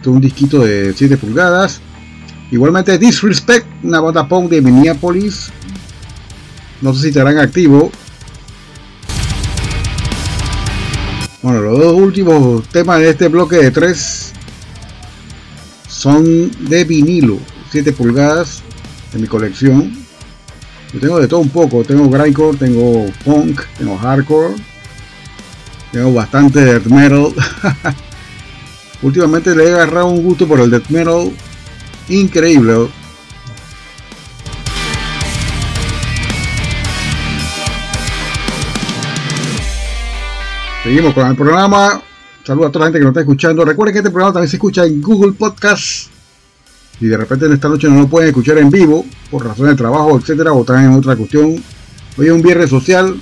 es 0.00 0.06
un 0.06 0.20
disquito 0.20 0.60
de 0.60 0.94
7 0.94 1.16
pulgadas. 1.16 1.80
Igualmente 2.50 2.96
Disrespect, 2.96 3.66
una 3.82 4.00
banda 4.00 4.26
punk 4.26 4.50
de 4.50 4.62
Minneapolis. 4.62 5.50
No 6.80 6.94
sé 6.94 7.02
si 7.02 7.08
estarán 7.08 7.38
activo. 7.38 7.90
Bueno, 11.42 11.60
los 11.60 11.78
dos 11.78 11.94
últimos 11.94 12.66
temas 12.68 13.00
de 13.00 13.10
este 13.10 13.28
bloque 13.28 13.56
de 13.56 13.70
tres 13.70 14.32
son 15.88 16.50
de 16.68 16.84
vinilo, 16.84 17.38
7 17.70 17.92
pulgadas 17.92 18.62
de 19.12 19.18
mi 19.18 19.26
colección. 19.26 19.92
Yo 20.92 21.00
tengo 21.00 21.20
de 21.20 21.28
todo 21.28 21.40
un 21.40 21.50
poco, 21.50 21.84
tengo 21.84 22.08
grindcore, 22.08 22.56
tengo 22.56 23.06
punk, 23.24 23.60
tengo 23.76 23.96
hardcore, 23.98 24.54
tengo 25.92 26.14
bastante 26.14 26.64
death 26.64 26.86
metal. 26.86 27.34
Últimamente 29.02 29.54
le 29.54 29.64
he 29.64 29.72
agarrado 29.72 30.06
un 30.06 30.22
gusto 30.22 30.48
por 30.48 30.60
el 30.60 30.70
death 30.70 30.88
metal 30.88 31.30
increíble. 32.08 32.88
Seguimos 40.82 41.12
con 41.12 41.26
el 41.26 41.36
programa. 41.36 42.00
Saludos 42.44 42.68
a 42.68 42.72
toda 42.72 42.84
la 42.84 42.86
gente 42.86 42.98
que 43.00 43.04
nos 43.04 43.10
está 43.10 43.20
escuchando. 43.20 43.64
Recuerden 43.64 43.92
que 43.92 43.98
este 43.98 44.10
programa 44.10 44.32
también 44.32 44.48
se 44.48 44.56
escucha 44.56 44.86
en 44.86 45.02
Google 45.02 45.32
Podcast. 45.32 46.08
Si 46.98 47.06
de 47.06 47.16
repente 47.16 47.46
en 47.46 47.52
esta 47.52 47.68
noche 47.68 47.88
no 47.88 48.00
lo 48.00 48.08
pueden 48.08 48.28
escuchar 48.30 48.58
en 48.58 48.70
vivo, 48.70 49.04
por 49.30 49.44
razones 49.44 49.72
de 49.72 49.76
trabajo, 49.76 50.18
etcétera, 50.18 50.52
o 50.52 50.60
están 50.60 50.84
en 50.84 50.92
otra 50.92 51.14
cuestión. 51.14 51.62
Hoy 52.16 52.26
es 52.26 52.32
un 52.32 52.42
viernes 52.42 52.70
social. 52.70 53.20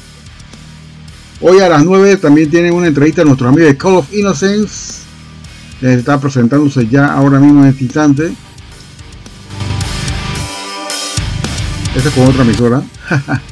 Hoy 1.41 1.59
a 1.59 1.69
las 1.69 1.85
9 1.85 2.17
también 2.19 2.49
tienen 2.49 2.73
una 2.73 2.87
entrevista 2.87 3.23
a 3.23 3.25
nuestro 3.25 3.49
amigo 3.49 3.67
de 3.67 3.77
Call 3.77 3.97
of 3.97 4.15
Innocence. 4.15 5.03
que 5.81 5.93
Está 5.93 6.19
presentándose 6.21 6.87
ya 6.87 7.13
ahora 7.13 7.39
mismo 7.39 7.65
en 7.65 7.71
este 7.71 7.85
instante. 7.85 8.33
Esta 11.97 12.11
es 12.11 12.15
con 12.15 12.27
otra 12.27 12.43
emisora. 12.43 12.83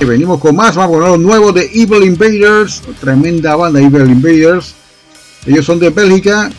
Y 0.00 0.04
venimos 0.04 0.40
con 0.40 0.56
más, 0.56 0.74
vamos 0.74 0.96
con 0.96 1.08
los 1.08 1.20
nuevos 1.20 1.54
de 1.54 1.70
Evil 1.74 2.02
Invaders, 2.02 2.82
tremenda 3.00 3.54
banda 3.54 3.80
Evil 3.80 4.10
Invaders. 4.10 4.74
Ellos 5.46 5.64
son 5.64 5.78
de 5.78 5.90
Bélgica, 5.90 6.50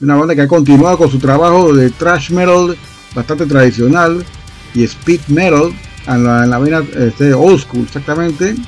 una 0.00 0.16
banda 0.16 0.34
que 0.34 0.40
ha 0.40 0.48
continuado 0.48 0.96
con 0.96 1.10
su 1.10 1.18
trabajo 1.18 1.74
de 1.74 1.90
thrash 1.90 2.30
metal 2.30 2.74
bastante 3.14 3.44
tradicional 3.44 4.24
y 4.72 4.84
speed 4.84 5.20
metal 5.28 5.74
en 6.06 6.24
la, 6.24 6.44
en 6.44 6.64
vena 6.64 6.82
este, 6.96 7.34
old 7.34 7.60
school 7.60 7.82
exactamente. 7.82 8.52
Este 8.52 8.62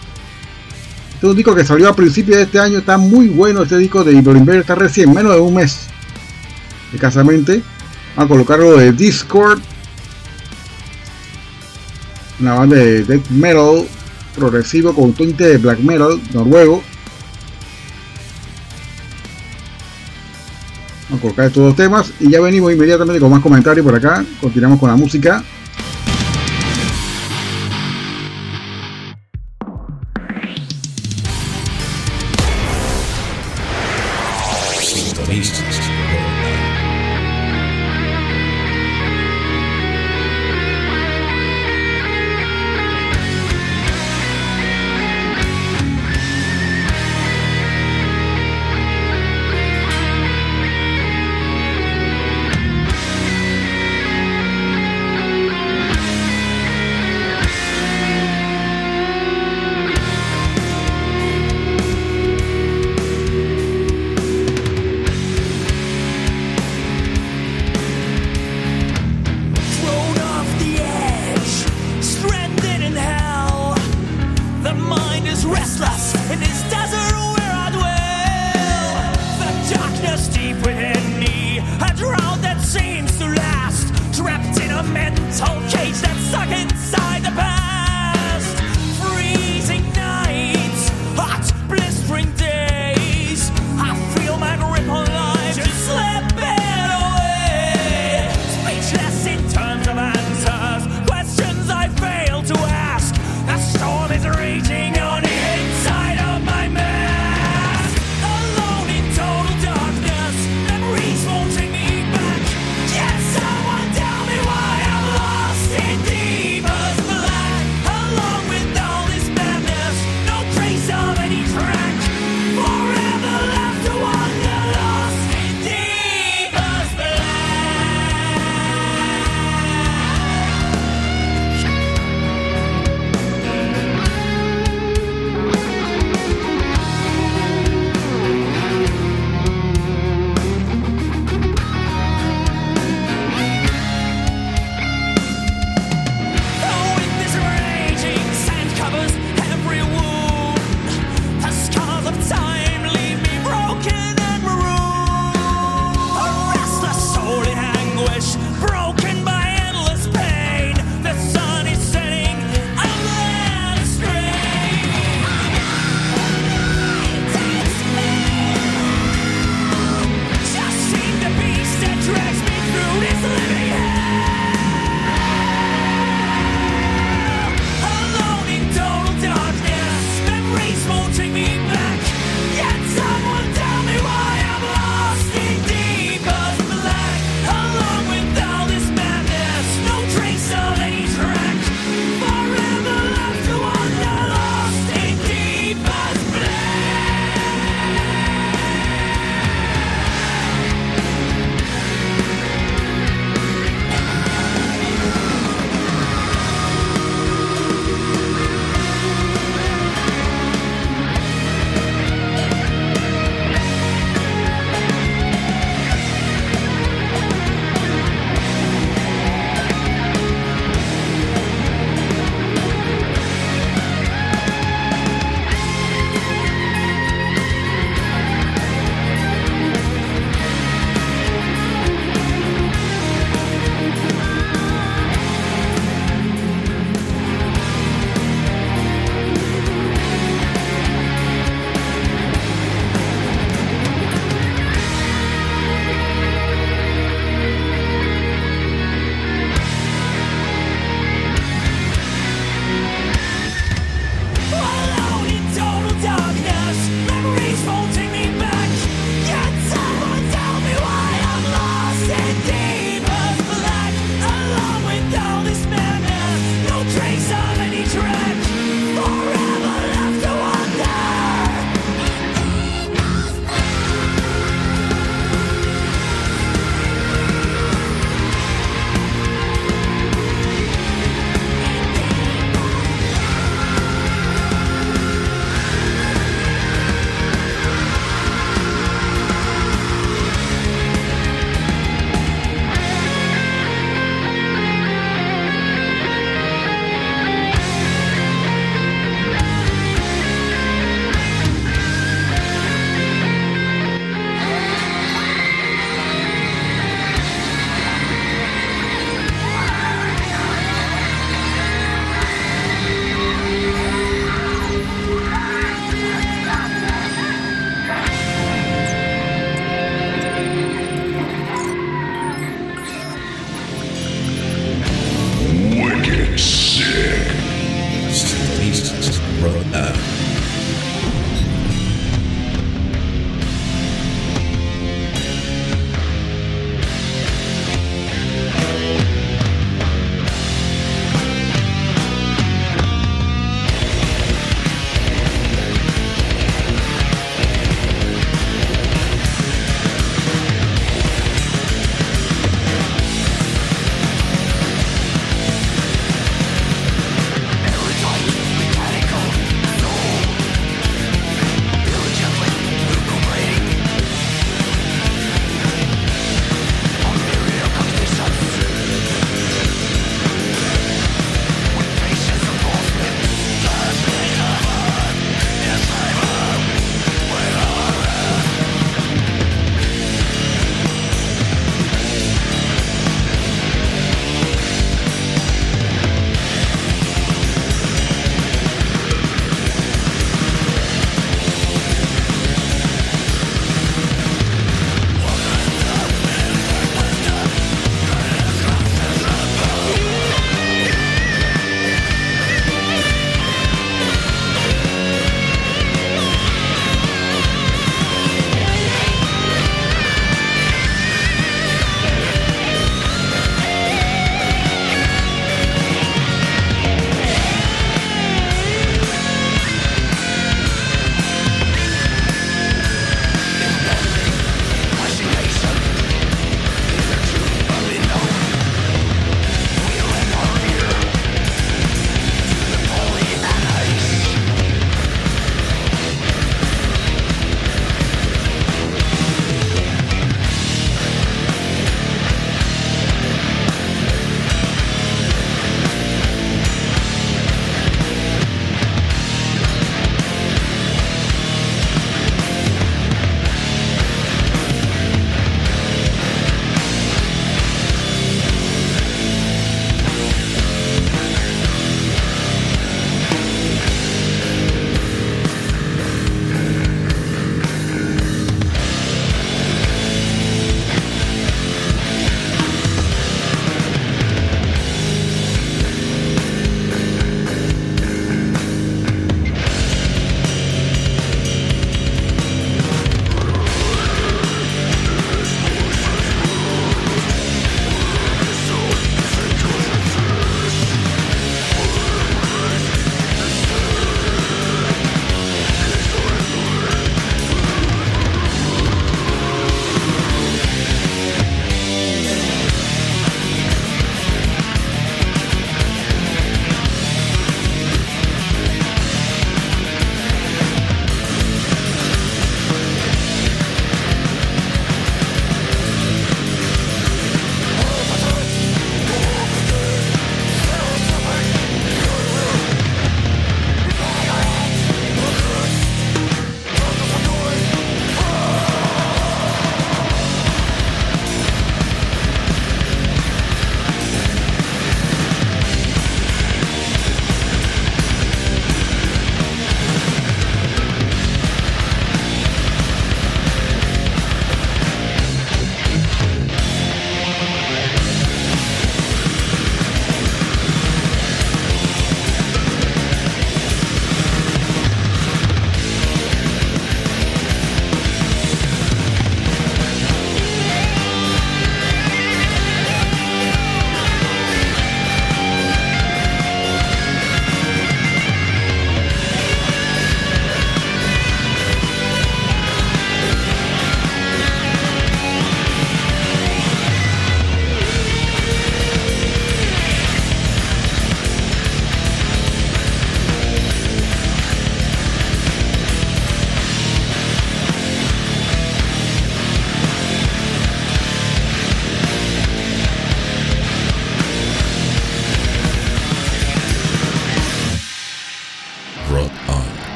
es 1.16 1.24
un 1.24 1.36
disco 1.36 1.54
que 1.54 1.64
salió 1.64 1.88
a 1.88 1.96
principios 1.96 2.36
de 2.36 2.42
este 2.42 2.58
año, 2.58 2.80
está 2.80 2.98
muy 2.98 3.28
bueno 3.28 3.62
este 3.62 3.78
disco 3.78 4.04
de 4.04 4.12
Evil 4.12 4.36
Invaders, 4.36 4.60
está 4.60 4.74
recién, 4.74 5.14
menos 5.14 5.34
de 5.34 5.40
un 5.40 5.54
mes 5.54 5.88
escasamente. 6.92 7.62
A 8.16 8.26
colocarlo 8.26 8.76
de 8.76 8.92
Discord, 8.92 9.60
una 12.40 12.54
banda 12.54 12.76
de 12.76 13.04
death 13.04 13.28
metal 13.30 13.86
progresivo 14.36 14.94
con 14.94 15.12
tinte 15.12 15.44
de 15.44 15.58
black 15.58 15.78
metal 15.78 16.20
noruego. 16.32 16.82
Vamos 21.08 21.18
a 21.18 21.22
colocar 21.22 21.46
estos 21.46 21.64
dos 21.64 21.76
temas 21.76 22.12
y 22.20 22.30
ya 22.30 22.40
venimos 22.40 22.72
inmediatamente 22.72 23.20
con 23.20 23.30
más 23.30 23.40
comentarios 23.40 23.84
por 23.84 23.94
acá. 23.94 24.24
Continuamos 24.40 24.78
con 24.78 24.90
la 24.90 24.96
música. 24.96 25.44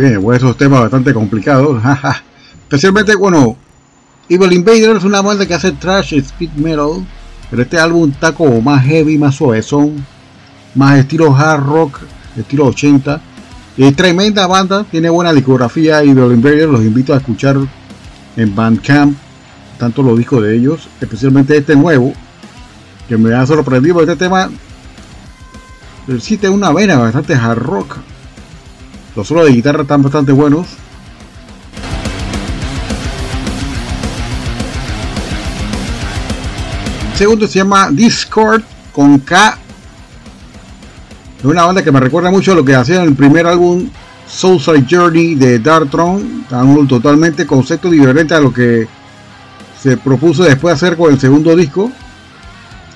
Bien, 0.00 0.22
pues 0.22 0.38
esos 0.38 0.56
temas 0.56 0.80
bastante 0.80 1.12
complicados. 1.12 1.82
Especialmente, 2.62 3.14
bueno, 3.16 3.54
Evil 4.30 4.54
Invader 4.54 4.96
es 4.96 5.04
una 5.04 5.20
banda 5.20 5.44
que 5.44 5.52
hace 5.52 5.72
trash 5.72 6.14
speed 6.14 6.52
metal, 6.52 7.06
pero 7.50 7.60
este 7.60 7.78
álbum 7.78 8.10
está 8.10 8.32
como 8.32 8.62
más 8.62 8.82
heavy, 8.82 9.18
más 9.18 9.34
suavezón, 9.34 10.02
más 10.74 11.00
estilo 11.00 11.36
hard 11.36 11.66
rock, 11.66 11.98
estilo 12.34 12.68
80. 12.68 13.20
Es 13.76 13.94
tremenda 13.94 14.46
banda, 14.46 14.84
tiene 14.84 15.10
buena 15.10 15.34
discografía 15.34 16.00
Evil 16.00 16.32
Invader, 16.32 16.70
los 16.70 16.80
invito 16.80 17.12
a 17.12 17.18
escuchar 17.18 17.58
en 18.38 18.56
Bandcamp, 18.56 19.14
tanto 19.76 20.02
los 20.02 20.16
discos 20.16 20.42
de 20.42 20.56
ellos, 20.56 20.88
especialmente 20.98 21.58
este 21.58 21.76
nuevo, 21.76 22.14
que 23.06 23.18
me 23.18 23.34
ha 23.34 23.44
sorprendido 23.44 24.00
este 24.00 24.16
tema. 24.16 24.48
Sí 26.20 26.38
tiene 26.38 26.54
una 26.54 26.72
vena 26.72 26.96
bastante 26.96 27.34
hard 27.34 27.58
rock. 27.58 27.98
Los 29.16 29.26
solos 29.26 29.46
de 29.46 29.52
guitarra 29.52 29.82
están 29.82 30.02
bastante 30.02 30.32
buenos. 30.32 30.66
segundo 37.20 37.46
se 37.46 37.58
llama 37.58 37.90
Discord 37.90 38.62
con 38.92 39.18
K. 39.18 39.58
Es 41.38 41.44
una 41.44 41.66
banda 41.66 41.84
que 41.84 41.92
me 41.92 42.00
recuerda 42.00 42.30
mucho 42.30 42.52
a 42.52 42.54
lo 42.54 42.64
que 42.64 42.74
hacía 42.74 43.02
en 43.02 43.08
el 43.08 43.14
primer 43.14 43.46
álbum 43.46 43.90
Soulside 44.26 44.86
Journey 44.88 45.34
de 45.34 45.58
Dartron. 45.58 46.46
Un 46.50 46.88
totalmente 46.88 47.46
concepto 47.46 47.90
diferente 47.90 48.32
a 48.32 48.40
lo 48.40 48.50
que 48.50 48.88
se 49.82 49.98
propuso 49.98 50.44
después 50.44 50.74
hacer 50.74 50.96
con 50.96 51.12
el 51.12 51.20
segundo 51.20 51.54
disco. 51.54 51.92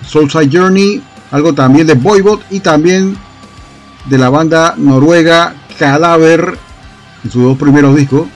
Soulside 0.06 0.48
Journey, 0.50 1.02
algo 1.30 1.52
también 1.52 1.86
de 1.86 1.92
Voivod 1.92 2.40
y 2.48 2.60
también 2.60 3.18
de 4.06 4.16
la 4.16 4.30
banda 4.30 4.74
noruega 4.78 5.54
Cadaver 5.78 6.58
en 7.24 7.30
sus 7.30 7.42
dos 7.42 7.58
primeros 7.58 7.96
discos. 7.96 8.26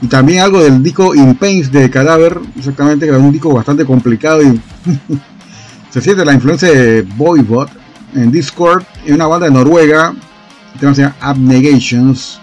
Y 0.00 0.06
también 0.06 0.40
algo 0.40 0.62
del 0.62 0.82
disco 0.82 1.14
In 1.14 1.34
Pains 1.34 1.72
de 1.72 1.90
Cadáver, 1.90 2.38
exactamente, 2.56 3.06
que 3.06 3.12
es 3.12 3.18
un 3.18 3.32
disco 3.32 3.52
bastante 3.52 3.84
complicado 3.84 4.42
y 4.42 4.60
se 5.90 6.00
siente 6.00 6.24
la 6.24 6.34
influencia 6.34 6.70
de 6.70 7.02
Boybot 7.02 7.68
en 8.14 8.30
Discord, 8.30 8.84
en 9.04 9.14
una 9.14 9.26
banda 9.26 9.46
de 9.46 9.52
Noruega, 9.52 10.14
que 10.78 10.94
se 10.94 11.02
llama 11.02 11.16
Abnegations. 11.20 12.40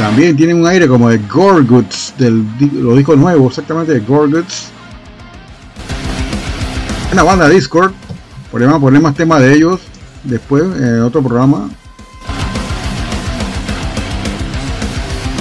También 0.00 0.34
tienen 0.34 0.56
un 0.56 0.66
aire 0.66 0.88
como 0.88 1.10
de 1.10 1.18
Gorguts, 1.18 2.14
del 2.16 2.42
los 2.72 2.96
discos 2.96 3.18
nuevos, 3.18 3.50
exactamente 3.50 3.92
de 3.92 4.00
Gorguts. 4.00 4.68
Una 7.12 7.22
banda 7.22 7.46
Discord, 7.50 7.92
podemos 8.50 8.80
poner 8.80 9.02
más 9.02 9.14
temas 9.14 9.42
de 9.42 9.52
ellos 9.52 9.78
después 10.24 10.62
en 10.62 11.02
otro 11.02 11.22
programa. 11.22 11.68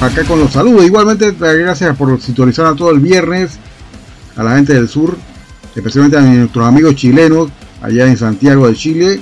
Acá 0.01 0.25
con 0.25 0.41
los 0.41 0.51
saludos, 0.51 0.83
igualmente 0.83 1.31
gracias 1.31 1.95
por 1.95 2.19
sintonizar 2.19 2.65
a 2.65 2.75
todo 2.75 2.91
el 2.91 2.99
viernes 2.99 3.57
a 4.35 4.43
la 4.43 4.57
gente 4.57 4.73
del 4.73 4.89
sur, 4.89 5.15
especialmente 5.73 6.17
a 6.17 6.21
nuestros 6.21 6.67
amigos 6.67 6.95
chilenos 6.95 7.49
allá 7.81 8.07
en 8.07 8.17
Santiago 8.17 8.67
de 8.67 8.75
Chile 8.75 9.21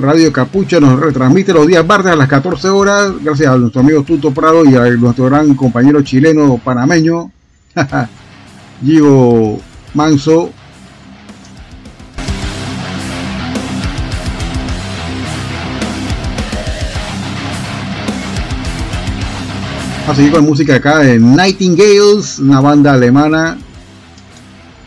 Radio 0.00 0.32
Capucha 0.32 0.78
nos 0.78 1.00
retransmite 1.00 1.52
los 1.52 1.66
días 1.66 1.84
martes 1.84 2.12
a 2.12 2.16
las 2.16 2.28
14 2.28 2.68
horas, 2.68 3.12
gracias 3.20 3.50
a 3.50 3.58
nuestro 3.58 3.80
amigo 3.80 4.04
Tuto 4.04 4.30
Prado 4.30 4.64
y 4.64 4.76
a 4.76 4.84
nuestro 4.90 5.24
gran 5.24 5.54
compañero 5.54 6.02
chileno 6.02 6.56
panameño, 6.64 7.32
Gigo 8.84 9.58
Manso. 9.94 10.50
A 20.06 20.14
seguir 20.14 20.30
con 20.30 20.44
música 20.44 20.76
acá 20.76 20.98
de 20.98 21.18
Nightingales, 21.18 22.38
una 22.38 22.60
banda 22.60 22.92
alemana. 22.92 23.58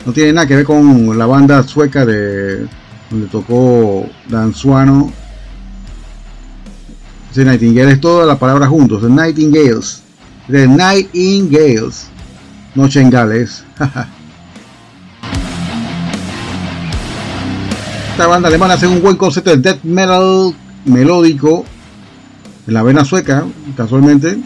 No 0.05 0.13
tiene 0.13 0.31
nada 0.31 0.47
que 0.47 0.55
ver 0.55 0.65
con 0.65 1.17
la 1.17 1.25
banda 1.25 1.61
sueca 1.63 2.05
de 2.05 2.65
donde 3.11 3.27
tocó 3.27 4.09
Danzuano. 4.29 5.11
Ese 7.29 7.45
Nightingale 7.45 7.91
es 7.91 8.01
toda 8.01 8.25
la 8.25 8.39
palabra 8.39 8.67
juntos, 8.67 9.01
The 9.01 9.09
Nightingales. 9.09 10.01
The 10.49 10.67
Nightingales. 10.67 12.07
Noche 12.73 13.01
en. 13.01 13.63
Esta 18.11 18.27
banda 18.27 18.47
alemana 18.47 18.73
hace 18.75 18.87
un 18.87 19.01
buen 19.01 19.15
concepto 19.15 19.51
de 19.51 19.57
death 19.57 19.83
metal 19.83 20.53
melódico 20.85 21.65
en 22.67 22.73
la 22.73 22.83
vena 22.83 23.03
sueca, 23.05 23.45
casualmente. 23.75 24.37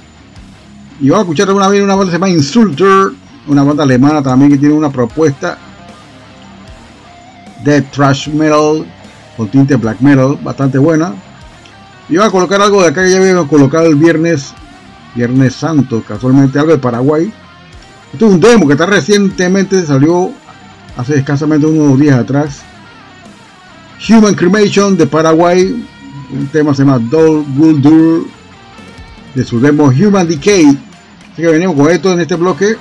Y 1.01 1.09
vamos 1.09 1.19
a 1.19 1.23
escuchar 1.23 1.51
una 1.51 1.67
vez 1.67 1.81
una 1.81 1.95
banda 1.95 2.05
que 2.05 2.11
se 2.11 2.17
llama 2.17 2.29
Insulter, 2.29 3.11
una 3.47 3.63
banda 3.63 3.83
alemana 3.83 4.23
también 4.23 4.51
que 4.51 4.57
tiene 4.57 4.73
una 4.73 4.89
propuesta 4.89 5.57
de 7.63 7.81
thrash 7.81 8.27
metal 8.29 8.85
con 9.37 9.47
tinte 9.49 9.75
black 9.75 9.99
metal, 10.01 10.37
bastante 10.41 10.77
buena. 10.77 11.13
Voy 12.07 12.19
a 12.19 12.29
colocar 12.29 12.61
algo 12.61 12.81
de 12.81 12.89
acá 12.89 13.03
que 13.03 13.11
ya 13.11 13.17
habíamos 13.17 13.47
colocado 13.47 13.87
el 13.87 13.95
viernes, 13.95 14.53
viernes 15.15 15.55
santo, 15.55 16.03
casualmente 16.07 16.59
algo 16.59 16.71
de 16.71 16.77
Paraguay. 16.77 17.33
Esto 18.13 18.27
es 18.27 18.33
un 18.33 18.39
demo 18.39 18.67
que 18.67 18.73
está 18.73 18.85
recientemente, 18.85 19.85
salió 19.85 20.31
hace 20.95 21.17
escasamente 21.17 21.65
unos 21.65 21.99
días 21.99 22.17
atrás. 22.17 22.61
Human 24.07 24.35
Cremation 24.35 24.95
de 24.95 25.07
Paraguay, 25.07 25.85
un 26.31 26.47
tema 26.47 26.73
se 26.73 26.83
llama 26.83 26.99
Doll 26.99 27.45
Guldur 27.55 28.27
de 29.33 29.43
su 29.43 29.59
demo 29.59 29.85
Human 29.85 30.27
Decay. 30.27 30.65
Así 31.33 31.41
que 31.41 31.47
venimos 31.47 31.75
con 31.75 31.89
esto 31.89 32.13
en 32.13 32.21
este 32.21 32.35
bloque. 32.35 32.77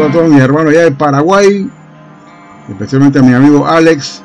A 0.00 0.10
todos 0.10 0.30
mis 0.30 0.40
hermanos 0.40 0.72
allá 0.72 0.84
de 0.84 0.92
Paraguay, 0.92 1.68
especialmente 2.70 3.18
a 3.18 3.22
mi 3.22 3.34
amigo 3.34 3.66
Alex 3.66 4.22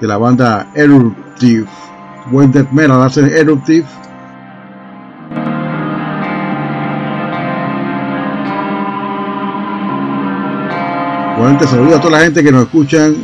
de 0.00 0.08
la 0.08 0.18
banda 0.18 0.66
Eruptive. 0.74 1.68
Buen 2.26 2.50
death 2.50 2.72
metal 2.72 3.00
hace 3.00 3.20
Eruptive. 3.38 3.86
Igualmente 11.36 11.68
saludo 11.68 11.94
a 11.96 12.00
toda 12.00 12.18
la 12.18 12.24
gente 12.24 12.42
que 12.42 12.50
nos 12.50 12.64
escuchan 12.64 13.14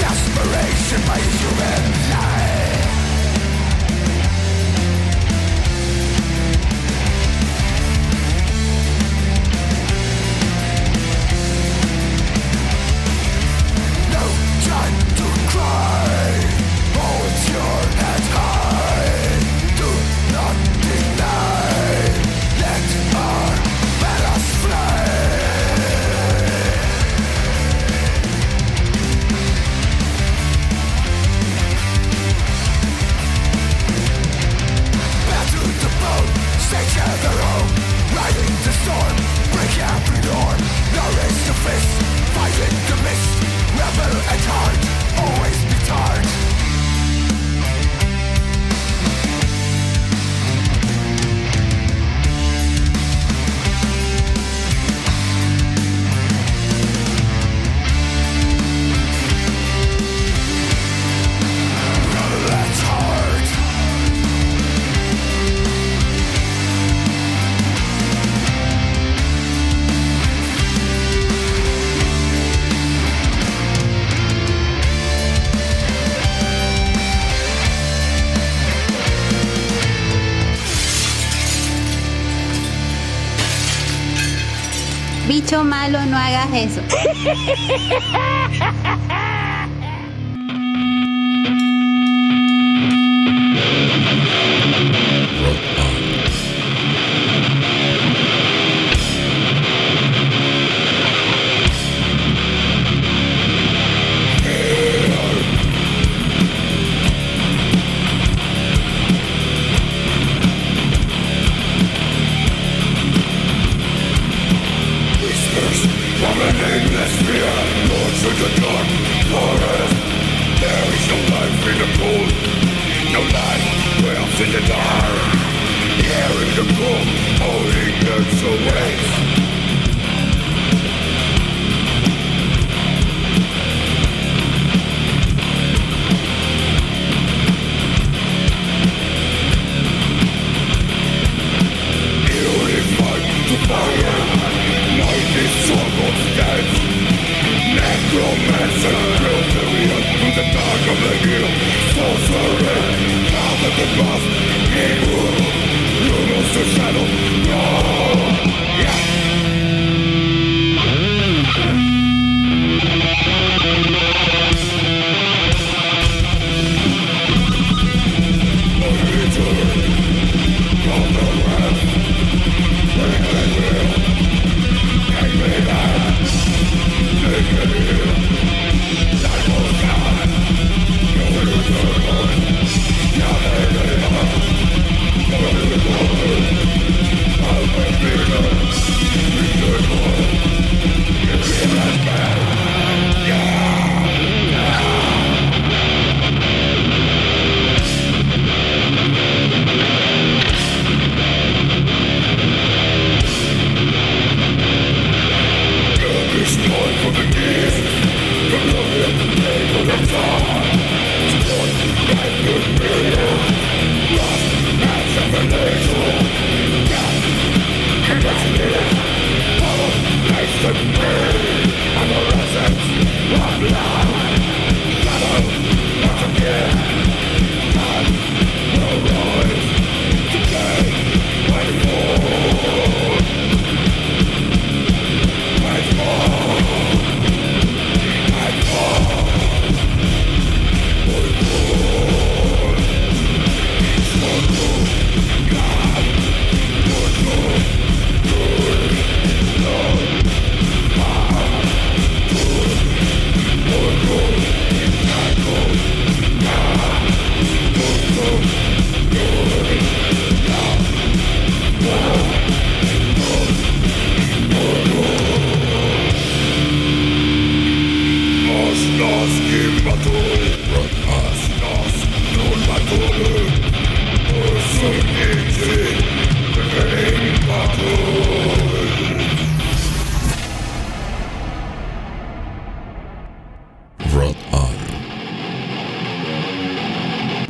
desperation 0.00 1.00
by 1.06 1.18
human 1.18 2.13
my 44.34 44.40
time 44.40 44.93
malo, 85.64 86.04
no 86.06 86.16
hagas 86.16 86.48
eso. 86.52 86.80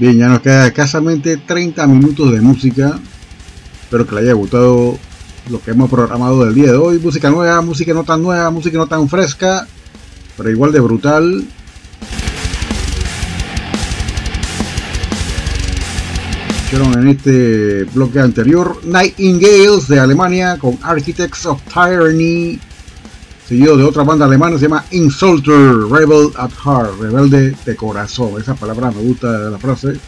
Bien, 0.04 0.18
ya 0.18 0.28
nos 0.28 0.42
queda 0.42 0.66
escasamente 0.66 1.38
30 1.38 1.86
minutos 1.86 2.30
de 2.30 2.42
música. 2.42 3.00
Espero 3.84 4.06
que 4.06 4.14
le 4.14 4.20
haya 4.20 4.34
gustado 4.34 4.98
lo 5.48 5.62
que 5.62 5.70
hemos 5.70 5.88
programado 5.88 6.44
del 6.44 6.54
día 6.54 6.72
de 6.72 6.76
hoy. 6.76 6.98
Música 6.98 7.30
nueva, 7.30 7.62
música 7.62 7.94
no 7.94 8.04
tan 8.04 8.22
nueva, 8.22 8.50
música 8.50 8.76
no 8.76 8.86
tan 8.86 9.08
fresca, 9.08 9.66
pero 10.36 10.50
igual 10.50 10.72
de 10.72 10.80
brutal. 10.80 11.46
Escucharon 16.50 17.00
en 17.00 17.08
este 17.08 17.84
bloque 17.84 18.20
anterior 18.20 18.84
Nightingales 18.84 19.88
de 19.88 20.00
Alemania 20.00 20.58
con 20.58 20.78
Architects 20.82 21.46
of 21.46 21.62
Tyranny, 21.62 22.60
seguido 23.46 23.76
de 23.76 23.84
otra 23.84 24.02
banda 24.04 24.24
alemana, 24.24 24.56
se 24.56 24.62
llama 24.62 24.84
Insulter, 24.90 25.76
Rebel 25.90 26.30
at 26.36 26.50
Heart, 26.50 27.00
rebelde 27.00 27.54
de 27.64 27.76
corazón. 27.76 28.40
Esa 28.40 28.54
palabra 28.54 28.90
me 28.90 29.02
gusta 29.02 29.28
la 29.50 29.58
frase. 29.58 29.98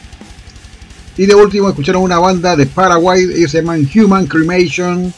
Y 1.18 1.26
de 1.26 1.34
último 1.34 1.68
escucharon 1.68 2.02
una 2.02 2.18
banda 2.18 2.56
de 2.56 2.66
Paraguay, 2.66 3.24
ellos 3.34 3.50
se 3.50 3.60
llaman 3.62 3.88
Human 3.94 4.26
Cremation, 4.26 5.12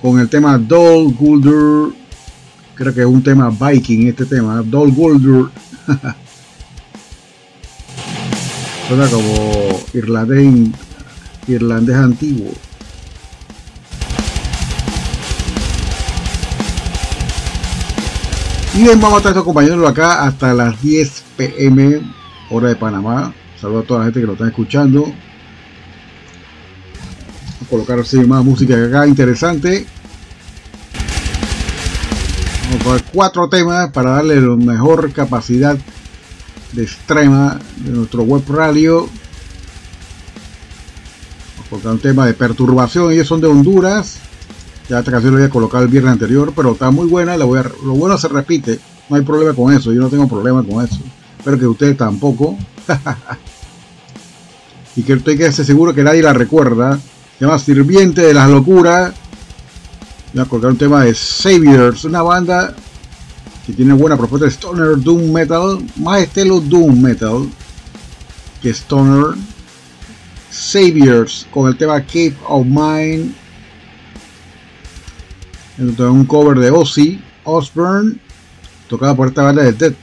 con 0.00 0.18
el 0.20 0.28
tema 0.28 0.58
Doll 0.58 1.14
Guldur. 1.14 1.94
Creo 2.74 2.94
que 2.94 3.00
es 3.00 3.06
un 3.06 3.22
tema 3.22 3.50
viking 3.50 4.08
este 4.08 4.26
tema, 4.26 4.62
Doll 4.62 4.92
Guldur. 4.92 5.50
Suena 8.88 9.06
como 9.08 9.80
irlandés, 9.92 10.70
irlandés 11.46 11.96
antiguo. 11.96 12.52
Bien, 18.74 19.00
vamos 19.00 19.14
a 19.14 19.18
estar 19.18 19.38
acompañándolo 19.38 19.88
acá 19.88 20.24
hasta 20.24 20.52
las 20.54 20.80
10 20.82 21.24
pm, 21.36 22.00
hora 22.50 22.68
de 22.68 22.76
Panamá. 22.76 23.32
Saludos 23.60 23.84
a 23.84 23.86
toda 23.86 24.00
la 24.00 24.06
gente 24.06 24.20
que 24.20 24.26
lo 24.26 24.32
está 24.34 24.46
escuchando. 24.46 25.02
Vamos 25.02 25.16
a 27.64 27.66
colocar 27.68 27.98
así 27.98 28.18
más 28.18 28.44
música 28.44 28.74
acá 28.84 29.06
interesante. 29.06 29.86
Vamos 32.64 32.80
a 32.80 32.84
poner 32.84 33.04
cuatro 33.12 33.48
temas 33.48 33.90
para 33.90 34.10
darle 34.10 34.40
la 34.40 34.56
mejor 34.56 35.12
capacidad 35.12 35.76
de 36.72 36.82
extrema 36.82 37.58
de 37.76 37.90
nuestro 37.90 38.22
web 38.22 38.42
radio. 38.48 39.08
Vamos 41.56 41.66
a 41.66 41.70
colocar 41.70 41.92
un 41.92 41.98
tema 41.98 42.26
de 42.26 42.34
perturbación. 42.34 43.12
Ellos 43.12 43.26
son 43.26 43.40
de 43.40 43.46
Honduras. 43.46 44.27
Ya 44.88 45.00
esta 45.00 45.10
canción 45.10 45.34
la 45.34 45.40
había 45.40 45.50
colocado 45.50 45.84
el 45.84 45.90
viernes 45.90 46.12
anterior, 46.12 46.52
pero 46.56 46.72
está 46.72 46.90
muy 46.90 47.06
buena. 47.06 47.36
La 47.36 47.44
voy 47.44 47.58
a, 47.58 47.70
lo 47.84 47.92
bueno 47.92 48.16
se 48.16 48.28
repite. 48.28 48.80
No 49.08 49.16
hay 49.16 49.22
problema 49.22 49.54
con 49.54 49.72
eso. 49.72 49.92
Yo 49.92 50.00
no 50.00 50.08
tengo 50.08 50.26
problema 50.26 50.62
con 50.62 50.84
eso. 50.84 50.98
Espero 51.38 51.58
que 51.58 51.66
ustedes 51.66 51.96
tampoco. 51.96 52.56
y 54.96 55.02
que 55.02 55.12
usted 55.12 55.36
quede 55.36 55.52
seguro 55.52 55.94
que 55.94 56.02
nadie 56.02 56.22
la 56.22 56.32
recuerda. 56.32 56.98
Se 57.38 57.44
llama 57.44 57.58
Sirviente 57.58 58.22
de 58.22 58.34
las 58.34 58.48
Locuras. 58.48 59.12
Voy 60.32 60.42
a 60.42 60.46
colocar 60.46 60.70
un 60.70 60.78
tema 60.78 61.04
de 61.04 61.14
Saviors, 61.14 62.04
una 62.04 62.22
banda 62.22 62.74
que 63.66 63.72
tiene 63.74 63.92
buena 63.92 64.16
propuesta 64.16 64.46
de 64.46 64.52
Stoner 64.52 64.98
Doom 64.98 65.32
Metal, 65.32 65.78
más 65.96 66.22
estilo 66.22 66.60
Doom 66.60 67.00
Metal 67.00 67.48
que 68.62 68.70
Stoner. 68.70 69.36
Saviors 70.50 71.46
con 71.52 71.68
el 71.68 71.76
tema 71.76 72.00
Cape 72.00 72.36
of 72.46 72.66
Mine 72.66 73.32
un 75.78 76.24
cover 76.24 76.58
de 76.58 76.70
Ozzy 76.70 77.22
Osbourne, 77.44 78.16
tocada 78.88 79.14
por 79.14 79.28
esta 79.28 79.42
banda 79.42 79.62
de 79.62 79.72
Dead 79.72 79.94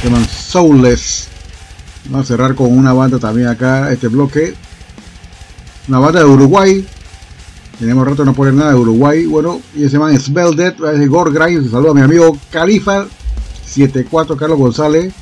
Se 0.00 0.08
llaman 0.08 0.26
Soulless. 0.26 1.28
Vamos 2.06 2.26
a 2.26 2.28
cerrar 2.28 2.54
con 2.54 2.76
una 2.76 2.92
banda 2.92 3.18
también 3.18 3.48
acá, 3.48 3.92
este 3.92 4.08
bloque. 4.08 4.54
Una 5.88 5.98
banda 5.98 6.20
de 6.20 6.26
Uruguay. 6.26 6.86
Tenemos 7.78 8.06
rato 8.06 8.22
de 8.22 8.26
no 8.26 8.34
poner 8.34 8.54
nada 8.54 8.70
de 8.70 8.76
Uruguay. 8.76 9.26
Bueno, 9.26 9.60
y 9.74 9.80
se 9.80 9.90
llaman 9.90 10.16
Dead 10.56 10.74
de 10.74 11.06
Gore 11.06 11.32
Grimes. 11.32 11.70
Saludo 11.70 11.90
a 11.90 11.94
mi 11.94 12.02
amigo 12.02 12.38
Califa 12.50 13.06
74 13.66 14.36
Carlos 14.36 14.58
González. 14.58 15.12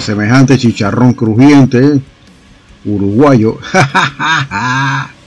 Semejante 0.00 0.58
chicharrón 0.58 1.12
crujiente 1.12 2.00
uruguayo. 2.84 3.58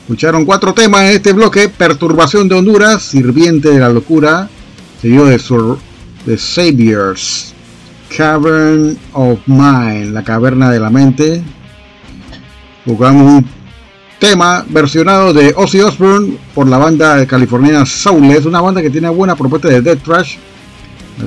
Escucharon 0.00 0.44
cuatro 0.44 0.72
temas 0.72 1.02
en 1.02 1.16
este 1.16 1.32
bloque: 1.32 1.68
Perturbación 1.68 2.48
de 2.48 2.54
Honduras, 2.54 3.02
Sirviente 3.02 3.70
de 3.70 3.78
la 3.78 3.90
Locura, 3.90 4.48
seguido 5.02 5.26
de, 5.26 5.38
Sur, 5.38 5.78
de 6.24 6.38
Saviors, 6.38 7.52
Cavern 8.16 8.98
of 9.12 9.40
Mind, 9.46 10.14
la 10.14 10.24
caverna 10.24 10.70
de 10.70 10.80
la 10.80 10.88
mente. 10.90 11.42
Jugamos 12.86 13.22
un 13.34 13.46
tema 14.18 14.64
versionado 14.68 15.34
de 15.34 15.52
Ozzy 15.56 15.80
Osbourne 15.80 16.38
por 16.54 16.66
la 16.68 16.78
banda 16.78 17.26
californiana 17.26 17.84
Soulless, 17.84 18.46
una 18.46 18.60
banda 18.62 18.80
que 18.80 18.90
tiene 18.90 19.10
buena 19.10 19.36
propuesta 19.36 19.68
de 19.68 19.82
Death 19.82 20.02
Trash. 20.02 20.36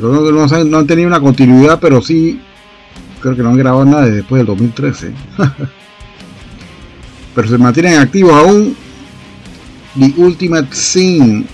No, 0.02 0.78
han 0.78 0.88
tenido 0.88 1.08
una 1.08 1.20
continuidad, 1.20 1.80
pero 1.80 2.02
sí 2.02 2.40
creo 3.22 3.36
que 3.36 3.44
no 3.44 3.50
han 3.50 3.58
grabado 3.58 3.86
nada 3.86 4.06
después 4.06 4.40
del 4.40 4.48
2013. 4.48 5.14
pero 7.36 7.48
se 7.48 7.58
mantienen 7.58 8.00
activos 8.00 8.34
aún. 8.34 8.76
The 9.98 10.14
Ultimate 10.18 10.74
Scene. 10.74 11.46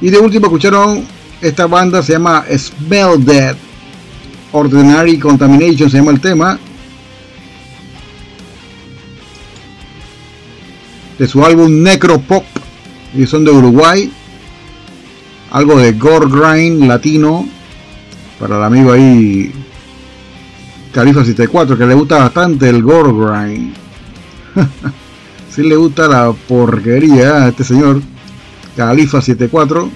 Y 0.00 0.10
de 0.10 0.18
último 0.18 0.46
escucharon 0.46 1.04
esta 1.40 1.66
banda, 1.66 2.02
se 2.02 2.12
llama 2.12 2.44
Smell 2.56 3.24
Dead. 3.24 3.56
Ordinary 4.52 5.18
Contamination 5.18 5.90
se 5.90 5.98
llama 5.98 6.12
el 6.12 6.20
tema. 6.20 6.58
De 11.18 11.26
su 11.26 11.44
álbum 11.44 11.82
Necropop. 11.82 12.44
Y 13.14 13.26
son 13.26 13.44
de 13.44 13.50
Uruguay. 13.50 14.12
Algo 15.58 15.76
de 15.76 15.90
gore 15.94 16.26
grind 16.30 16.84
latino. 16.84 17.44
Para 18.38 18.58
el 18.58 18.62
amigo 18.62 18.92
ahí. 18.92 19.52
Califa 20.92 21.24
74, 21.24 21.76
que 21.76 21.84
le 21.84 21.94
gusta 21.94 22.18
bastante 22.18 22.68
el 22.68 22.80
gore 22.80 23.10
grind. 23.12 23.74
si 25.50 25.64
le 25.64 25.74
gusta 25.74 26.06
la 26.06 26.32
porquería 26.32 27.42
a 27.42 27.48
este 27.48 27.64
señor. 27.64 28.00
Califa 28.76 29.20
74. 29.20 29.90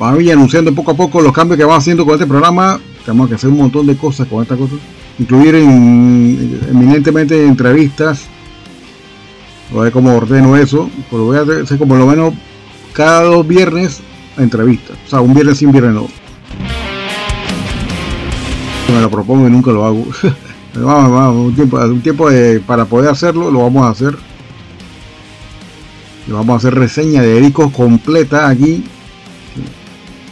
Vamos 0.00 0.18
a 0.18 0.22
ir 0.22 0.32
anunciando 0.32 0.74
poco 0.74 0.90
a 0.90 0.96
poco 0.96 1.20
los 1.20 1.32
cambios 1.32 1.58
que 1.58 1.64
vamos 1.64 1.84
haciendo 1.84 2.04
con 2.04 2.14
este 2.14 2.26
programa. 2.26 2.80
Tenemos 3.04 3.28
que 3.28 3.36
hacer 3.36 3.50
un 3.50 3.58
montón 3.58 3.86
de 3.86 3.96
cosas 3.96 4.26
con 4.26 4.42
esta 4.42 4.56
cosa. 4.56 4.74
Incluir 5.20 5.54
en, 5.54 6.60
eminentemente 6.68 7.46
entrevistas. 7.46 8.26
Voy 9.70 9.80
a 9.80 9.84
ver 9.84 9.92
cómo 9.92 10.16
ordeno 10.16 10.56
eso. 10.56 10.90
Pero 11.10 11.24
voy 11.24 11.36
a 11.36 11.62
hacer 11.62 11.78
como 11.78 11.96
lo 11.96 12.06
menos 12.06 12.34
cada 12.92 13.22
dos 13.22 13.46
viernes 13.46 14.00
entrevistas. 14.36 14.96
O 15.06 15.10
sea, 15.10 15.20
un 15.20 15.34
viernes 15.34 15.58
sin 15.58 15.72
viernes 15.72 15.94
no. 15.94 16.06
Me 18.92 19.00
lo 19.00 19.10
propongo 19.10 19.46
y 19.46 19.50
nunca 19.50 19.70
lo 19.70 19.84
hago. 19.84 20.06
vamos, 20.74 21.12
vamos, 21.12 21.46
un 21.46 21.54
tiempo, 21.54 21.76
un 21.78 22.00
tiempo 22.00 22.28
para 22.66 22.86
poder 22.86 23.10
hacerlo, 23.10 23.50
lo 23.50 23.60
vamos 23.60 23.84
a 23.84 23.90
hacer. 23.90 24.16
Y 26.26 26.32
vamos 26.32 26.54
a 26.54 26.56
hacer 26.56 26.74
reseña 26.74 27.22
de 27.22 27.40
discos 27.40 27.70
completa 27.72 28.48
aquí 28.48 28.84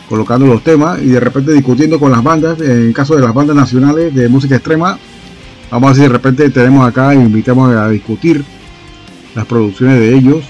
colocando 0.09 0.47
los 0.47 0.63
temas 0.63 1.01
y 1.03 1.07
de 1.07 1.21
repente 1.21 1.53
discutiendo 1.53 1.99
con 1.99 2.13
las 2.13 2.23
bandas, 2.23 2.61
en 2.61 2.93
caso 2.93 3.17
de 3.17 3.23
las 3.23 3.35
bandas 3.35 3.57
nacionales 3.57 4.15
de 4.15 4.29
música 4.29 4.57
extrema, 4.57 4.99
vamos 5.71 5.89
a 5.89 5.93
ver 5.93 5.97
si 5.97 6.03
de 6.03 6.09
repente 6.09 6.51
tenemos 6.51 6.87
acá 6.87 7.15
y 7.15 7.19
invitamos 7.19 7.75
a 7.75 7.89
discutir 7.89 8.45
las 9.37 9.47
producciones 9.47 10.01
de 10.01 10.17
ellos. 10.17 10.45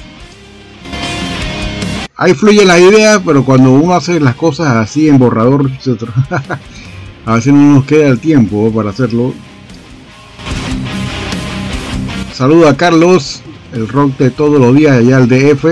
Ahí 2.16 2.32
fluyen 2.32 2.68
las 2.68 2.80
ideas, 2.80 3.20
pero 3.26 3.44
cuando 3.44 3.72
uno 3.72 3.94
hace 3.94 4.18
las 4.20 4.36
cosas 4.36 4.68
así 4.68 5.08
en 5.08 5.18
borrador, 5.18 5.70
a 7.26 7.34
veces 7.34 7.52
no 7.52 7.74
nos 7.74 7.84
queda 7.84 8.08
el 8.08 8.20
tiempo 8.20 8.72
para 8.72 8.90
hacerlo. 8.90 9.34
Saludo 12.32 12.68
a 12.68 12.76
Carlos, 12.76 13.42
el 13.74 13.88
rock 13.88 14.16
de 14.18 14.30
todos 14.30 14.58
los 14.58 14.74
días 14.74 14.96
allá 14.96 15.18
al 15.18 15.28
DF. 15.28 15.64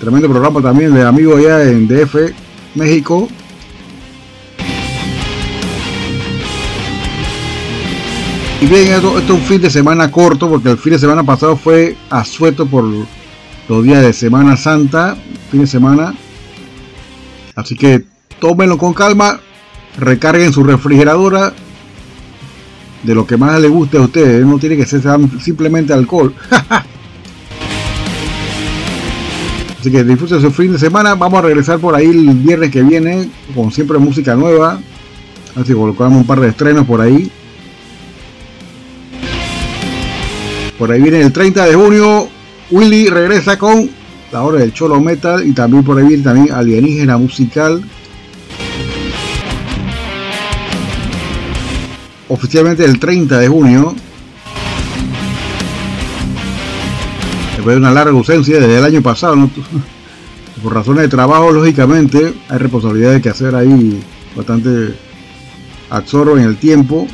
Tremendo 0.00 0.28
programa 0.28 0.62
también 0.62 0.94
de 0.94 1.02
amigos 1.02 1.38
allá 1.38 1.64
en 1.64 1.88
DF. 1.88 2.32
México. 2.74 3.28
Y 8.62 8.66
bien, 8.66 8.92
esto, 8.92 9.18
es 9.18 9.28
un 9.28 9.40
fin 9.40 9.60
de 9.60 9.70
semana 9.70 10.08
corto 10.12 10.48
porque 10.48 10.70
el 10.70 10.78
fin 10.78 10.92
de 10.92 11.00
semana 11.00 11.24
pasado 11.24 11.56
fue 11.56 11.96
asueto 12.10 12.64
por 12.64 12.84
los 12.84 13.82
días 13.82 14.02
de 14.02 14.12
Semana 14.12 14.56
Santa, 14.56 15.16
fin 15.50 15.62
de 15.62 15.66
semana. 15.66 16.14
Así 17.56 17.74
que 17.74 18.04
tómenlo 18.38 18.78
con 18.78 18.94
calma, 18.94 19.40
recarguen 19.98 20.52
su 20.52 20.62
refrigeradora 20.62 21.52
de 23.02 23.14
lo 23.16 23.26
que 23.26 23.36
más 23.36 23.60
les 23.60 23.68
guste 23.68 23.96
a 23.96 24.02
ustedes. 24.02 24.46
No 24.46 24.60
tiene 24.60 24.76
que 24.76 24.86
ser 24.86 25.02
simplemente 25.40 25.92
alcohol. 25.92 26.32
Así 29.80 29.90
que 29.90 30.04
disfruten 30.04 30.40
su 30.40 30.52
fin 30.52 30.72
de 30.72 30.78
semana. 30.78 31.16
Vamos 31.16 31.40
a 31.40 31.42
regresar 31.42 31.80
por 31.80 31.96
ahí 31.96 32.06
el 32.06 32.30
viernes 32.36 32.70
que 32.70 32.84
viene. 32.84 33.28
Con 33.56 33.72
siempre 33.72 33.98
música 33.98 34.36
nueva. 34.36 34.78
Así 35.56 35.72
colocamos 35.72 36.20
un 36.20 36.26
par 36.28 36.38
de 36.38 36.50
estrenos 36.50 36.86
por 36.86 37.00
ahí. 37.00 37.28
Por 40.82 40.90
ahí 40.90 41.00
viene 41.00 41.20
el 41.20 41.32
30 41.32 41.66
de 41.66 41.74
junio. 41.76 42.28
Willy 42.72 43.06
regresa 43.06 43.56
con 43.56 43.88
la 44.32 44.42
hora 44.42 44.58
del 44.58 44.72
Cholo 44.72 45.00
Metal. 45.00 45.46
Y 45.46 45.52
también 45.52 45.84
por 45.84 45.96
ahí 45.96 46.08
viene 46.08 46.24
también 46.24 46.52
Alienígena 46.52 47.16
Musical. 47.18 47.84
Oficialmente 52.26 52.84
el 52.84 52.98
30 52.98 53.38
de 53.38 53.46
junio. 53.46 53.94
después 57.54 57.76
de 57.76 57.80
una 57.80 57.92
larga 57.92 58.10
ausencia 58.10 58.58
desde 58.58 58.78
el 58.78 58.84
año 58.84 59.02
pasado, 59.02 59.36
por 60.64 60.74
razones 60.74 61.02
de 61.02 61.08
trabajo, 61.08 61.52
lógicamente, 61.52 62.34
hay 62.48 62.58
responsabilidades 62.58 63.22
que 63.22 63.28
hacer 63.28 63.54
ahí 63.54 64.02
bastante 64.34 64.96
absorbo 65.90 66.36
en 66.36 66.42
el 66.42 66.56
tiempo. 66.56 67.06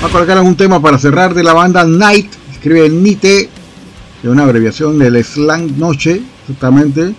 Voy 0.00 0.08
a 0.08 0.12
colocar 0.12 0.40
un 0.40 0.56
tema 0.56 0.80
para 0.80 0.98
cerrar 0.98 1.34
de 1.34 1.42
la 1.42 1.52
banda 1.52 1.84
Night, 1.84 2.30
escribe 2.52 2.88
Nite, 2.88 3.48
es 4.22 4.28
una 4.28 4.44
abreviación 4.44 4.98
del 4.98 5.22
slang 5.24 5.76
noche, 5.78 6.22
exactamente 6.42 7.14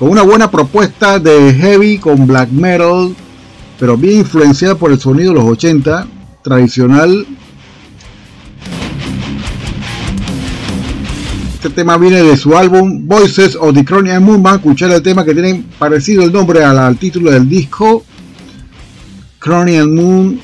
con 0.00 0.08
una 0.08 0.22
buena 0.22 0.50
propuesta 0.50 1.18
de 1.18 1.52
heavy 1.52 1.98
con 1.98 2.26
black 2.26 2.48
metal, 2.48 3.14
pero 3.78 3.98
bien 3.98 4.20
influenciada 4.20 4.74
por 4.74 4.90
el 4.90 4.98
sonido 4.98 5.34
de 5.34 5.40
los 5.40 5.44
80, 5.44 6.06
tradicional. 6.42 7.26
Este 11.52 11.68
tema 11.68 11.98
viene 11.98 12.22
de 12.22 12.34
su 12.38 12.56
álbum 12.56 13.06
Voices 13.06 13.54
of 13.60 13.74
the. 13.74 13.82
Van 13.82 14.46
a 14.46 14.56
escuchar 14.56 14.90
el 14.90 15.02
tema 15.02 15.22
que 15.22 15.34
tiene 15.34 15.64
parecido 15.78 16.24
el 16.24 16.32
nombre 16.32 16.64
al, 16.64 16.96
título 16.96 17.30
del 17.30 17.46
disco. 17.46 18.02
Cronian 19.38 19.94
Moon 19.94 20.40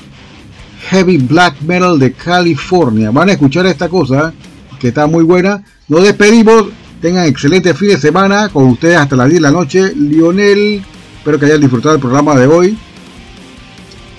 Heavy 0.89 1.17
Black 1.17 1.61
Metal 1.61 1.97
de 1.99 2.13
California. 2.13 3.11
Van 3.11 3.29
a 3.29 3.33
escuchar 3.33 3.65
esta 3.65 3.89
cosa 3.89 4.33
que 4.79 4.89
está 4.89 5.07
muy 5.07 5.23
buena. 5.23 5.63
Nos 5.87 6.03
despedimos. 6.03 6.65
Tengan 7.01 7.27
excelente 7.27 7.75
fin 7.75 7.89
de 7.89 7.97
semana 7.97 8.49
con 8.49 8.63
ustedes 8.65 8.97
hasta 8.97 9.15
las 9.15 9.29
10 9.29 9.37
de 9.37 9.41
la 9.41 9.51
noche. 9.51 9.93
Lionel, 9.95 10.83
espero 11.17 11.39
que 11.39 11.45
hayan 11.45 11.61
disfrutado 11.61 11.95
el 11.95 12.01
programa 12.01 12.35
de 12.35 12.47
hoy. 12.47 12.77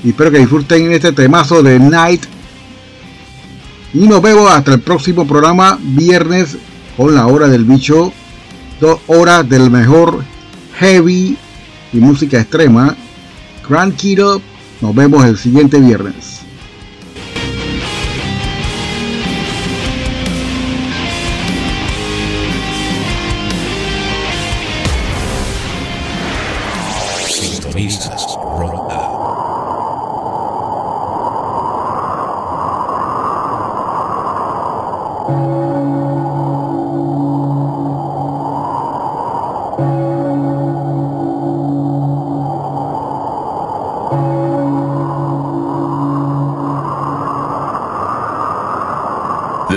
Y 0.05 0.11
espero 0.11 0.31
que 0.31 0.39
disfruten 0.39 0.93
este 0.93 1.11
temazo 1.13 1.63
de 1.63 1.79
Night. 1.81 2.23
Y 3.95 4.07
nos 4.07 4.23
vemos 4.23 4.49
hasta 4.51 4.75
el 4.75 4.81
próximo 4.81 5.27
programa, 5.27 5.79
viernes, 5.83 6.57
con 6.97 7.15
la 7.15 7.27
hora 7.27 7.49
del 7.49 7.65
bicho. 7.65 8.13
Dos 8.81 9.01
horas 9.09 9.49
del 9.49 9.71
mejor 9.71 10.23
heavy 10.79 11.37
y 11.93 11.97
música 11.97 12.39
extrema. 12.39 12.95
Grand 13.69 13.97
Kiddo. 13.97 14.41
Nos 14.81 14.95
vemos 14.95 15.25
el 15.25 15.37
siguiente 15.37 15.81
viernes. 15.81 16.43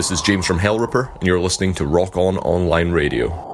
This 0.01 0.09
is 0.09 0.23
James 0.23 0.47
from 0.47 0.57
Hellripper, 0.57 1.13
and 1.13 1.27
you're 1.27 1.39
listening 1.39 1.75
to 1.75 1.85
Rock 1.85 2.17
On 2.17 2.35
Online 2.37 2.91
Radio. 2.91 3.50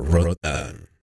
Sintonizas 0.00 0.24
Rotan. 0.24 0.39